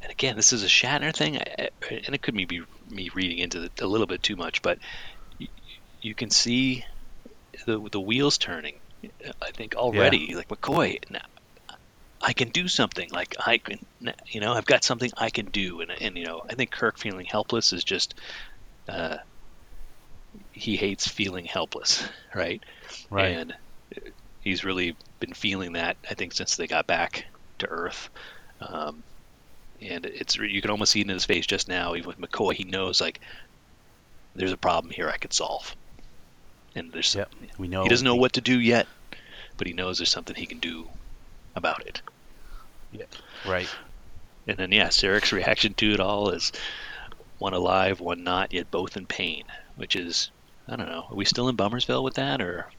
and 0.03 0.11
again 0.11 0.37
this 0.37 0.53
is 0.53 0.63
a 0.63 0.67
shatner 0.67 1.15
thing 1.15 1.37
and 1.37 2.15
it 2.15 2.23
could 2.23 2.35
be 2.35 2.63
me 2.91 3.11
reading 3.15 3.39
into 3.39 3.65
it 3.65 3.81
a 3.81 3.87
little 3.87 4.07
bit 4.07 4.23
too 4.23 4.37
much 4.37 4.63
but 4.63 4.79
you, 5.39 5.49
you 6.01 6.15
can 6.15 6.31
see 6.31 6.85
the 7.67 7.79
the 7.91 8.01
wheels 8.01 8.39
turning 8.39 8.79
i 9.43 9.51
think 9.53 9.75
already 9.75 10.35
like 10.35 10.49
mccoy 10.49 10.99
now 11.11 11.21
i 12.21 12.33
can 12.33 12.49
do 12.49 12.69
something 12.69 13.09
like 13.13 13.35
i 13.47 13.59
can 13.59 13.79
you 14.33 14.41
know 14.41 14.53
i've 14.53 14.67
got 14.67 14.85
something 14.85 15.11
i 15.17 15.31
can 15.31 15.47
do 15.47 15.81
and, 15.81 15.91
and 16.01 16.17
you 16.17 16.25
know 16.25 16.43
i 16.51 16.55
think 16.55 16.71
kirk 16.71 16.99
feeling 16.99 17.27
helpless 17.27 17.73
is 17.73 17.85
just 17.85 18.19
uh, 18.89 19.17
he 20.51 20.77
hates 20.77 21.07
feeling 21.07 21.45
helpless 21.45 22.09
right 22.35 22.63
Right. 23.11 23.37
and 23.37 23.55
he's 24.41 24.65
really 24.65 24.97
been 25.21 25.35
feeling 25.35 25.75
that 25.75 25.97
I 26.09 26.15
think 26.15 26.33
since 26.33 26.57
they 26.57 26.67
got 26.67 26.87
back 26.87 27.25
to 27.59 27.67
Earth. 27.67 28.09
Um, 28.61 29.03
and 29.81 30.07
it's 30.07 30.37
you 30.37 30.61
can 30.61 30.71
almost 30.71 30.93
see 30.93 31.01
it 31.01 31.07
in 31.07 31.11
his 31.11 31.25
face 31.25 31.47
just 31.47 31.69
now. 31.69 31.95
Even 31.95 32.09
with 32.09 32.19
McCoy, 32.19 32.55
he 32.55 32.65
knows 32.65 33.01
like 33.01 33.21
there's 34.35 34.53
a 34.53 34.57
problem 34.59 34.93
here 34.93 35.09
I 35.09 35.17
could 35.17 35.33
solve. 35.33 35.75
And 36.75 36.93
there's 36.93 37.15
Yep. 37.15 37.33
We 37.59 37.69
know 37.69 37.83
he 37.83 37.89
doesn't 37.89 38.05
know 38.05 38.17
what 38.17 38.35
to 38.35 38.41
do 38.41 38.59
yet, 38.59 38.87
but 39.57 39.67
he 39.67 39.73
knows 39.73 39.99
there's 39.99 40.11
something 40.11 40.35
he 40.35 40.47
can 40.47 40.61
do 40.61 40.89
about 41.59 41.87
it. 41.87 42.01
Yeah. 42.93 43.05
Right. 43.47 43.69
And 44.47 44.57
then 44.57 44.73
yeah, 44.73 44.89
Sarek's 44.89 45.33
reaction 45.41 45.75
to 45.75 45.93
it 45.93 46.01
all 46.01 46.31
is 46.31 46.53
one 47.39 47.53
alive, 47.53 48.01
one 48.01 48.25
not, 48.25 48.53
yet 48.53 48.71
both 48.71 48.97
in 48.97 49.07
pain. 49.07 49.45
Which 49.77 49.95
is 49.95 50.31
I 50.67 50.77
don't 50.77 50.89
know. 50.89 51.07
Are 51.11 51.15
we 51.17 51.25
still 51.25 51.49
in 51.49 51.57
Bummersville 51.57 52.03
with 52.03 52.15
that, 52.15 52.41
or 52.41 52.71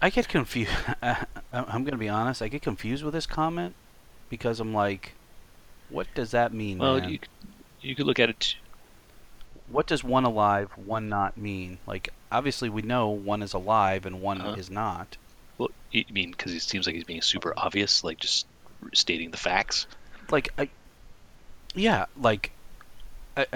I 0.00 0.10
get 0.10 0.28
confused. 0.28 0.72
I'm 1.02 1.84
going 1.84 1.92
to 1.92 1.96
be 1.96 2.08
honest. 2.08 2.42
I 2.42 2.48
get 2.48 2.62
confused 2.62 3.04
with 3.04 3.14
this 3.14 3.26
comment 3.26 3.74
because 4.28 4.60
I'm 4.60 4.74
like, 4.74 5.12
what 5.88 6.06
does 6.14 6.32
that 6.32 6.52
mean? 6.52 6.78
well, 6.78 6.98
man? 6.98 7.10
you 7.10 7.18
you 7.80 7.94
could 7.94 8.06
look 8.06 8.18
at 8.18 8.30
it 8.30 8.56
what 9.72 9.86
does 9.86 10.04
one 10.04 10.24
alive, 10.24 10.70
one 10.76 11.08
not 11.08 11.36
mean? 11.36 11.78
Like, 11.86 12.10
obviously, 12.30 12.68
we 12.68 12.82
know 12.82 13.08
one 13.08 13.42
is 13.42 13.54
alive 13.54 14.04
and 14.04 14.20
one 14.20 14.40
Uh-huh. 14.40 14.54
is 14.58 14.70
not. 14.70 15.16
Well, 15.58 15.70
you 15.90 16.04
mean 16.10 16.30
because 16.30 16.52
it 16.54 16.62
seems 16.62 16.86
like 16.86 16.94
he's 16.94 17.04
being 17.04 17.22
super 17.22 17.52
obvious, 17.56 18.02
like 18.04 18.18
just 18.18 18.46
stating 18.92 19.30
the 19.30 19.36
facts. 19.36 19.86
like 20.30 20.48
I, 20.58 20.68
yeah, 21.74 22.06
like 22.20 22.52
I, 23.36 23.46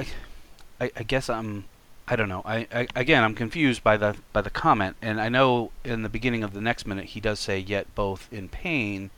I, 0.81 0.91
I- 0.97 1.03
guess 1.03 1.29
I'm, 1.29 1.65
I 2.09 2.17
don't 2.17 2.29
know. 2.29 2.43
I, 2.45 2.67
I 2.73 2.87
again, 2.95 3.25
I'm 3.25 3.35
confused 3.35 3.83
by 3.83 3.97
the 3.97 4.17
by 4.33 4.41
the 4.43 4.51
comment, 4.51 4.97
and 5.03 5.21
I 5.21 5.29
know 5.29 5.73
in 5.85 6.03
the 6.03 6.09
beginning 6.09 6.43
of 6.45 6.53
the 6.53 6.61
next 6.61 6.87
minute 6.87 7.07
he 7.07 7.21
does 7.21 7.41
say 7.41 7.59
yet 7.59 7.93
both 7.95 8.29
in 8.33 8.49
pain. 8.49 9.11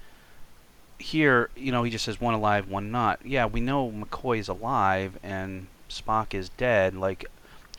Here, 1.01 1.49
you 1.55 1.71
know, 1.71 1.85
he 1.85 1.93
just 1.93 2.05
says 2.05 2.21
one 2.21 2.35
alive, 2.35 2.69
one 2.69 2.91
not. 2.91 3.25
Yeah, 3.25 3.47
we 3.47 3.61
know 3.61 3.89
McCoy 3.93 4.39
is 4.39 4.49
alive 4.49 5.17
and 5.23 5.69
Spock 5.89 6.35
is 6.35 6.49
dead. 6.49 6.97
Like, 6.97 7.25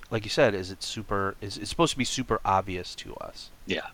like 0.09 0.23
you 0.23 0.29
said, 0.29 0.55
is 0.55 0.71
it 0.71 0.81
super? 0.81 1.35
Is 1.41 1.57
it's 1.57 1.69
supposed 1.69 1.91
to 1.91 1.97
be 1.97 2.05
super 2.05 2.39
obvious 2.45 2.95
to 2.95 3.13
us? 3.15 3.49
Yeah. 3.65 3.87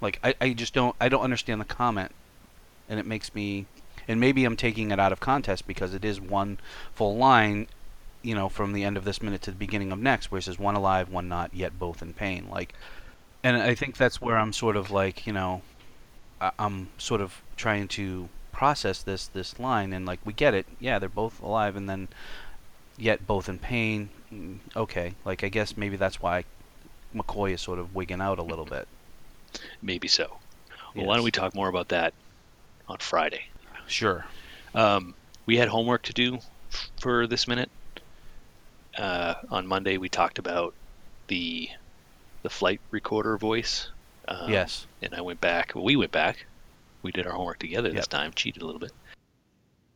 Like 0.00 0.18
I, 0.24 0.34
I 0.40 0.52
just 0.52 0.74
don't 0.74 0.96
I 1.00 1.08
don't 1.08 1.22
understand 1.22 1.60
the 1.60 1.66
comment, 1.66 2.12
and 2.88 2.98
it 2.98 3.06
makes 3.06 3.34
me, 3.34 3.66
and 4.08 4.18
maybe 4.20 4.44
I'm 4.44 4.56
taking 4.56 4.90
it 4.90 4.98
out 4.98 5.12
of 5.12 5.20
context 5.20 5.66
because 5.66 5.94
it 5.94 6.04
is 6.04 6.20
one 6.20 6.58
full 6.94 7.16
line, 7.16 7.66
you 8.22 8.34
know, 8.34 8.48
from 8.48 8.72
the 8.72 8.84
end 8.84 8.96
of 8.96 9.04
this 9.04 9.22
minute 9.22 9.42
to 9.42 9.50
the 9.50 9.56
beginning 9.56 9.92
of 9.92 9.98
next, 9.98 10.30
where 10.30 10.38
it 10.38 10.42
says 10.42 10.58
one 10.58 10.74
alive, 10.74 11.08
one 11.10 11.28
not, 11.28 11.54
yet 11.54 11.78
both 11.78 12.02
in 12.02 12.12
pain. 12.14 12.48
Like, 12.50 12.74
and 13.42 13.56
I 13.56 13.74
think 13.74 13.96
that's 13.96 14.20
where 14.20 14.38
I'm 14.38 14.52
sort 14.52 14.76
of 14.76 14.90
like, 14.90 15.26
you 15.26 15.32
know, 15.32 15.62
I, 16.40 16.50
I'm 16.58 16.88
sort 16.98 17.20
of 17.20 17.42
trying 17.56 17.88
to 17.88 18.28
process 18.52 19.02
this 19.02 19.26
this 19.26 19.58
line, 19.58 19.92
and 19.92 20.06
like 20.06 20.20
we 20.24 20.32
get 20.32 20.54
it, 20.54 20.66
yeah, 20.78 20.98
they're 20.98 21.08
both 21.08 21.42
alive, 21.42 21.76
and 21.76 21.88
then 21.88 22.08
yet 22.96 23.26
both 23.26 23.48
in 23.48 23.58
pain. 23.58 24.10
Mm, 24.32 24.58
Okay, 24.76 25.14
like 25.24 25.44
I 25.44 25.48
guess 25.48 25.76
maybe 25.76 25.96
that's 25.96 26.22
why 26.22 26.44
McCoy 27.14 27.52
is 27.54 27.60
sort 27.60 27.78
of 27.78 27.94
wigging 27.94 28.20
out 28.20 28.38
a 28.38 28.42
little 28.42 28.64
bit. 28.64 28.86
Maybe 29.82 30.08
so. 30.08 30.38
Well, 30.94 31.06
why 31.06 31.14
don't 31.16 31.24
we 31.24 31.30
talk 31.30 31.54
more 31.54 31.68
about 31.68 31.88
that 31.88 32.12
on 32.88 32.98
Friday? 32.98 33.42
Sure. 33.86 34.24
Um, 34.74 35.14
we 35.46 35.56
had 35.56 35.68
homework 35.68 36.02
to 36.04 36.12
do 36.12 36.38
for 37.00 37.26
this 37.26 37.46
minute. 37.48 37.70
Uh, 38.96 39.34
on 39.50 39.66
Monday, 39.66 39.98
we 39.98 40.08
talked 40.08 40.38
about 40.38 40.74
the 41.28 41.68
the 42.42 42.50
flight 42.50 42.80
recorder 42.90 43.36
voice. 43.36 43.88
Um, 44.26 44.50
yes. 44.50 44.86
And 45.02 45.14
I 45.14 45.20
went 45.20 45.40
back. 45.40 45.72
Well, 45.74 45.84
we 45.84 45.96
went 45.96 46.12
back. 46.12 46.46
We 47.02 47.12
did 47.12 47.26
our 47.26 47.32
homework 47.32 47.58
together 47.58 47.88
this 47.88 47.96
Yep. 48.02 48.06
time. 48.08 48.32
Cheated 48.34 48.62
a 48.62 48.66
little 48.66 48.80
bit. 48.80 48.92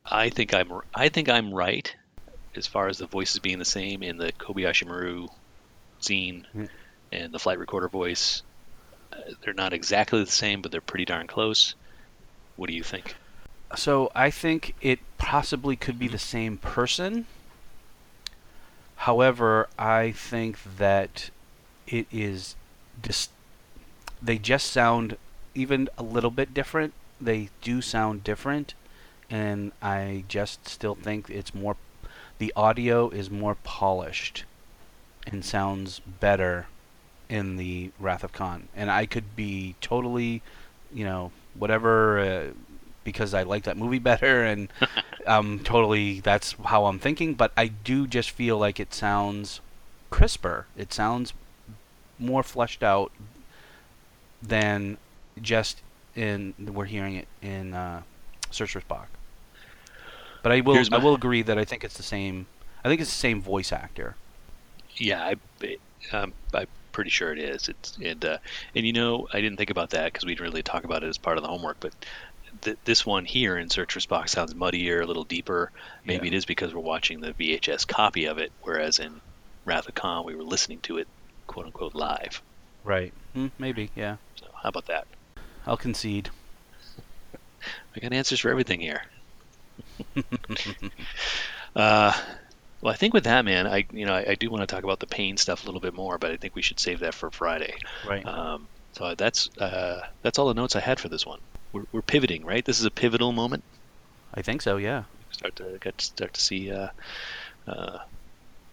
I 0.05 0.29
think 0.31 0.55
I'm. 0.55 0.71
I 0.95 1.09
think 1.09 1.29
I'm 1.29 1.53
right 1.53 1.95
as 2.55 2.67
far 2.67 2.88
as 2.88 2.99
the 2.99 3.07
voices 3.07 3.38
being 3.40 3.59
the 3.59 3.64
same 3.64 4.03
in 4.03 4.17
the 4.17 4.33
Kobayashi 4.33 4.87
Maru 4.87 5.29
scene 6.01 6.47
Mm. 6.55 6.69
and 7.12 7.33
the 7.35 7.38
flight 7.38 7.59
recorder 7.59 7.88
voice. 7.88 8.43
They're 9.42 9.55
not 9.55 9.72
exactly 9.72 10.22
the 10.22 10.31
same, 10.31 10.62
but 10.62 10.72
they're 10.72 10.81
pretty 10.81 11.05
darn 11.05 11.27
close. 11.27 11.74
What 12.57 12.68
do 12.68 12.74
you 12.74 12.83
think? 12.83 13.16
So 13.77 14.11
I 14.14 14.31
think 14.31 14.74
it 14.81 15.00
possibly 15.18 15.77
could 15.77 15.98
be 15.98 16.09
the 16.09 16.16
mm-hmm. 16.16 16.37
same 16.37 16.59
person. 16.59 17.27
However, 18.96 19.68
I 19.79 20.12
think 20.12 20.59
that 20.79 21.31
it 21.87 22.07
is 22.11 22.57
just 23.03 23.31
they 24.22 24.38
just 24.38 24.70
sound 24.70 25.16
even 25.55 25.88
a 25.98 26.03
little 26.03 26.31
bit 26.31 26.55
different. 26.55 26.94
They 27.20 27.50
do 27.61 27.83
sound 27.83 28.24
different, 28.24 28.74
and 29.29 29.72
I 29.83 30.24
just 30.29 30.68
still 30.68 30.94
think 30.94 31.29
it's 31.29 31.55
more 31.55 31.77
the 32.38 32.53
audio 32.57 33.11
is 33.11 33.31
more 33.31 33.57
polished 33.57 34.44
and 35.27 35.44
sounds 35.44 36.00
better 36.00 36.66
in 37.35 37.57
the 37.57 37.90
Wrath 37.99 38.23
of 38.23 38.33
Khan. 38.33 38.68
And 38.77 38.88
I 38.92 39.07
could 39.07 39.35
be 39.35 39.75
totally, 39.81 40.40
you 40.92 41.05
know, 41.05 41.33
whatever 41.55 42.20
uh, 42.20 42.44
because 43.03 43.35
I 43.35 43.42
like 43.42 43.64
that 43.64 43.77
movie 43.77 43.99
better 44.12 44.44
and 44.44 44.68
um 45.27 45.59
totally 45.59 46.20
that's 46.20 46.55
how 46.64 46.87
I'm 46.87 47.01
thinking, 47.01 47.35
but 47.35 47.51
I 47.57 47.66
do 47.66 48.07
just 48.07 48.31
feel 48.31 48.57
like 48.57 48.79
it 48.79 48.94
sounds 48.94 49.61
crisper. 50.11 50.66
It 50.77 50.92
sounds 50.92 51.33
more 52.20 52.44
fleshed 52.44 52.85
out 52.85 53.11
than 54.40 54.97
just 55.42 55.83
in 56.14 56.55
we're 56.61 56.85
hearing 56.85 57.16
it 57.16 57.27
in 57.42 57.75
uh, 57.75 58.03
Search 58.53 58.70
for 58.70 58.81
Spock. 58.81 59.07
But 60.44 60.53
I 60.53 60.61
will 60.61 60.75
Here's 60.75 60.92
I 60.92 60.99
will 60.99 61.14
agree 61.14 61.42
that 61.42 61.59
I 61.59 61.64
think 61.64 61.83
it's 61.83 61.97
the 61.97 62.05
same. 62.05 62.47
I 62.85 62.88
think 62.88 63.01
it's 63.01 63.11
the 63.11 63.16
same 63.29 63.42
voice 63.42 63.73
actor. 63.73 64.14
Yeah, 64.97 65.33
I, 65.64 65.77
um, 66.12 66.33
I'm 66.53 66.68
pretty 66.95 67.11
sure 67.11 67.31
it 67.33 67.39
is. 67.39 67.69
It's 67.69 67.99
and 68.03 68.25
uh, 68.25 68.39
and 68.75 68.87
you 68.87 68.95
know 68.95 69.29
I 69.33 69.43
didn't 69.43 69.59
think 69.59 69.69
about 69.71 69.91
that 69.91 70.07
because 70.13 70.25
we 70.25 70.33
didn't 70.35 70.47
really 70.47 70.63
talk 70.63 70.85
about 70.85 71.03
it 71.05 71.09
as 71.09 71.19
part 71.19 71.37
of 71.37 71.43
the 71.43 71.49
homework. 71.51 71.77
But 71.81 71.93
th- 72.63 72.79
this 72.87 73.05
one 73.05 73.27
here 73.27 73.59
in 73.59 73.69
Search 73.69 73.93
for 73.93 74.01
Spock 74.01 74.29
sounds 74.31 74.55
muddier, 74.55 75.03
a 75.03 75.07
little 75.07 75.25
deeper. 75.25 75.71
Maybe 76.07 76.29
Yeah. 76.29 76.35
it 76.35 76.37
is 76.39 76.47
because 76.47 76.73
we're 76.73 76.81
watching 76.81 77.21
the 77.21 77.33
VHS 77.35 77.87
copy 77.87 78.25
of 78.25 78.39
it, 78.39 78.51
whereas 78.63 78.99
in 78.99 79.21
Wrath 79.67 79.89
of 79.89 79.95
Khan 79.95 80.25
we 80.25 80.35
were 80.35 80.43
listening 80.45 80.81
to 80.83 80.97
it, 80.99 81.09
quote 81.47 81.67
unquote, 81.67 81.95
live. 81.95 82.41
Right. 82.85 83.13
Hmm, 83.35 83.49
maybe. 83.59 83.91
Yeah. 83.95 84.17
So 84.37 84.47
how 84.63 84.69
about 84.71 84.87
that? 84.87 85.07
I'll 85.67 85.77
concede. 85.77 86.31
I 87.97 88.01
got 88.01 88.13
answers 88.13 88.41
for 88.41 88.51
everything 88.51 88.81
here. 88.81 89.03
uh, 91.77 92.13
well, 92.85 92.92
I 92.92 92.97
think 92.99 93.14
with 93.14 93.25
that, 93.25 93.47
man, 93.47 93.66
I 93.66 93.87
you 93.94 94.05
know 94.05 94.12
I, 94.12 94.27
I 94.29 94.35
do 94.35 94.51
want 94.51 94.61
to 94.61 94.66
talk 94.66 94.85
about 94.85 95.01
the 95.01 95.07
pain 95.07 95.38
stuff 95.38 95.62
a 95.62 95.66
little 95.66 95.81
bit 95.81 95.94
more, 95.94 96.18
but 96.18 96.31
I 96.31 96.37
think 96.37 96.55
we 96.55 96.61
should 96.61 96.79
save 96.79 97.01
that 97.01 97.14
for 97.14 97.31
Friday. 97.31 97.75
Right. 98.07 98.25
Um, 98.27 98.68
so 98.92 99.14
that's 99.14 99.49
uh, 99.57 100.03
that's 100.20 100.38
all 100.38 100.49
the 100.49 100.55
notes 100.55 100.77
I 100.77 100.81
had 100.81 101.01
for 101.01 101.09
this 101.09 101.25
one. 101.25 101.40
We're, 101.73 101.87
we're 101.92 102.03
pivoting, 102.03 102.44
right? 102.44 102.62
This 102.62 102.81
is 102.81 102.85
a 102.85 102.90
pivotal 102.90 103.33
moment. 103.33 103.64
I 104.35 104.42
think 104.42 104.61
so. 104.61 104.77
Yeah. 104.77 105.05
Start 105.31 105.57
to 105.57 105.79
get 105.81 105.99
start 105.99 106.35
to 106.35 106.40
see 106.42 106.70
uh, 106.70 106.88
uh, 107.66 108.01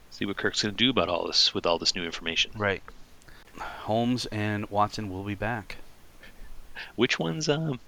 see 0.10 0.26
what 0.26 0.36
Kirk's 0.36 0.62
going 0.62 0.76
to 0.76 0.78
do 0.78 0.90
about 0.90 1.08
all 1.08 1.26
this 1.28 1.54
with 1.54 1.66
all 1.66 1.80
this 1.80 1.96
new 1.96 2.04
information. 2.04 2.52
Right. 2.58 2.84
Holmes 3.58 4.26
and 4.26 4.70
Watson 4.70 5.10
will 5.10 5.24
be 5.24 5.36
back. 5.36 5.78
Which 6.98 7.18
one's 7.18 7.48
um, 7.48 7.80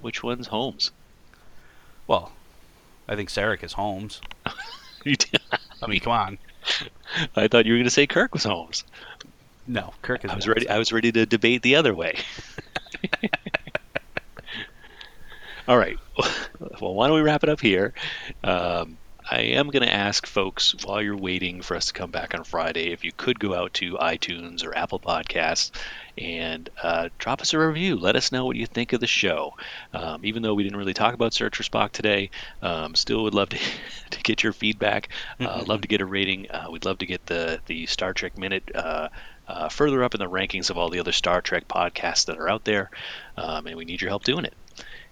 which 0.00 0.24
one's 0.24 0.48
Holmes? 0.48 0.90
Well, 2.08 2.32
I 3.08 3.14
think 3.14 3.28
Sarek 3.28 3.62
is 3.62 3.74
Holmes. 3.74 4.20
You 5.04 5.16
did- 5.16 5.40
I 5.82 5.86
mean, 5.88 6.00
come 6.00 6.12
on. 6.12 6.38
I 7.36 7.48
thought 7.48 7.66
you 7.66 7.72
were 7.72 7.78
going 7.78 7.84
to 7.84 7.90
say 7.90 8.06
Kirk 8.06 8.32
was 8.32 8.44
Holmes. 8.44 8.84
No, 9.66 9.92
Kirk 10.02 10.24
is. 10.24 10.30
I 10.30 10.34
was 10.36 10.48
ready. 10.48 10.68
I 10.68 10.78
was 10.78 10.92
ready 10.92 11.12
to 11.12 11.26
debate 11.26 11.62
the 11.62 11.76
other 11.76 11.94
way. 11.94 12.18
All 15.68 15.78
right. 15.78 15.98
Well, 16.80 16.94
why 16.94 17.06
don't 17.06 17.16
we 17.16 17.22
wrap 17.22 17.42
it 17.42 17.48
up 17.48 17.60
here? 17.60 17.92
Um, 18.42 18.96
I 19.32 19.54
am 19.56 19.70
going 19.70 19.82
to 19.82 19.90
ask 19.90 20.26
folks 20.26 20.74
while 20.84 21.00
you're 21.00 21.16
waiting 21.16 21.62
for 21.62 21.74
us 21.74 21.86
to 21.86 21.94
come 21.94 22.10
back 22.10 22.34
on 22.34 22.44
Friday 22.44 22.92
if 22.92 23.02
you 23.02 23.12
could 23.16 23.40
go 23.40 23.54
out 23.54 23.72
to 23.74 23.94
iTunes 23.94 24.62
or 24.62 24.76
Apple 24.76 25.00
Podcasts 25.00 25.70
and 26.18 26.68
uh, 26.82 27.08
drop 27.16 27.40
us 27.40 27.54
a 27.54 27.58
review. 27.58 27.96
Let 27.96 28.14
us 28.14 28.30
know 28.30 28.44
what 28.44 28.56
you 28.56 28.66
think 28.66 28.92
of 28.92 29.00
the 29.00 29.06
show. 29.06 29.54
Um, 29.94 30.26
even 30.26 30.42
though 30.42 30.52
we 30.52 30.64
didn't 30.64 30.76
really 30.76 30.92
talk 30.92 31.14
about 31.14 31.32
Search 31.32 31.56
for 31.56 31.62
Spock 31.62 31.92
today, 31.92 32.28
um, 32.60 32.94
still 32.94 33.22
would 33.22 33.32
love 33.32 33.48
to, 33.48 33.58
to 34.10 34.20
get 34.20 34.42
your 34.42 34.52
feedback. 34.52 35.08
Uh, 35.40 35.64
love 35.66 35.80
to 35.80 35.88
get 35.88 36.02
a 36.02 36.06
rating. 36.06 36.50
Uh, 36.50 36.66
we'd 36.70 36.84
love 36.84 36.98
to 36.98 37.06
get 37.06 37.24
the 37.24 37.58
the 37.64 37.86
Star 37.86 38.12
Trek 38.12 38.36
Minute. 38.36 38.70
Uh, 38.74 39.08
uh, 39.48 39.70
further 39.70 40.04
up 40.04 40.14
in 40.14 40.20
the 40.20 40.28
rankings 40.28 40.68
of 40.68 40.76
all 40.76 40.90
the 40.90 41.00
other 41.00 41.10
Star 41.10 41.40
Trek 41.40 41.66
podcasts 41.68 42.26
that 42.26 42.36
are 42.36 42.50
out 42.50 42.64
there, 42.64 42.90
um, 43.38 43.66
and 43.66 43.76
we 43.76 43.86
need 43.86 44.02
your 44.02 44.10
help 44.10 44.24
doing 44.24 44.44
it. 44.44 44.54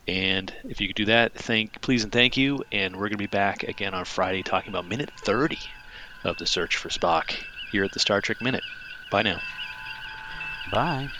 And 0.06 0.54
if 0.64 0.80
you 0.80 0.88
could 0.88 0.96
do 0.96 1.04
that, 1.06 1.34
thank 1.34 1.80
please 1.80 2.02
and 2.04 2.12
thank 2.12 2.36
you. 2.36 2.62
And 2.72 2.94
we're 2.96 3.08
going 3.08 3.12
to 3.12 3.16
be 3.18 3.26
back 3.26 3.62
again 3.62 3.94
on 3.94 4.04
Friday 4.04 4.42
talking 4.42 4.68
about 4.70 4.84
minute 4.86 5.12
30 5.16 5.60
of 6.24 6.36
the 6.36 6.46
search 6.46 6.76
for 6.76 6.88
Spock 6.90 7.34
here 7.64 7.84
at 7.84 7.92
the 7.92 8.00
Star 8.00 8.20
Trek 8.20 8.40
Minute. 8.42 8.64
Bye 9.10 9.22
now. 9.22 9.42
Bye. 10.66 11.12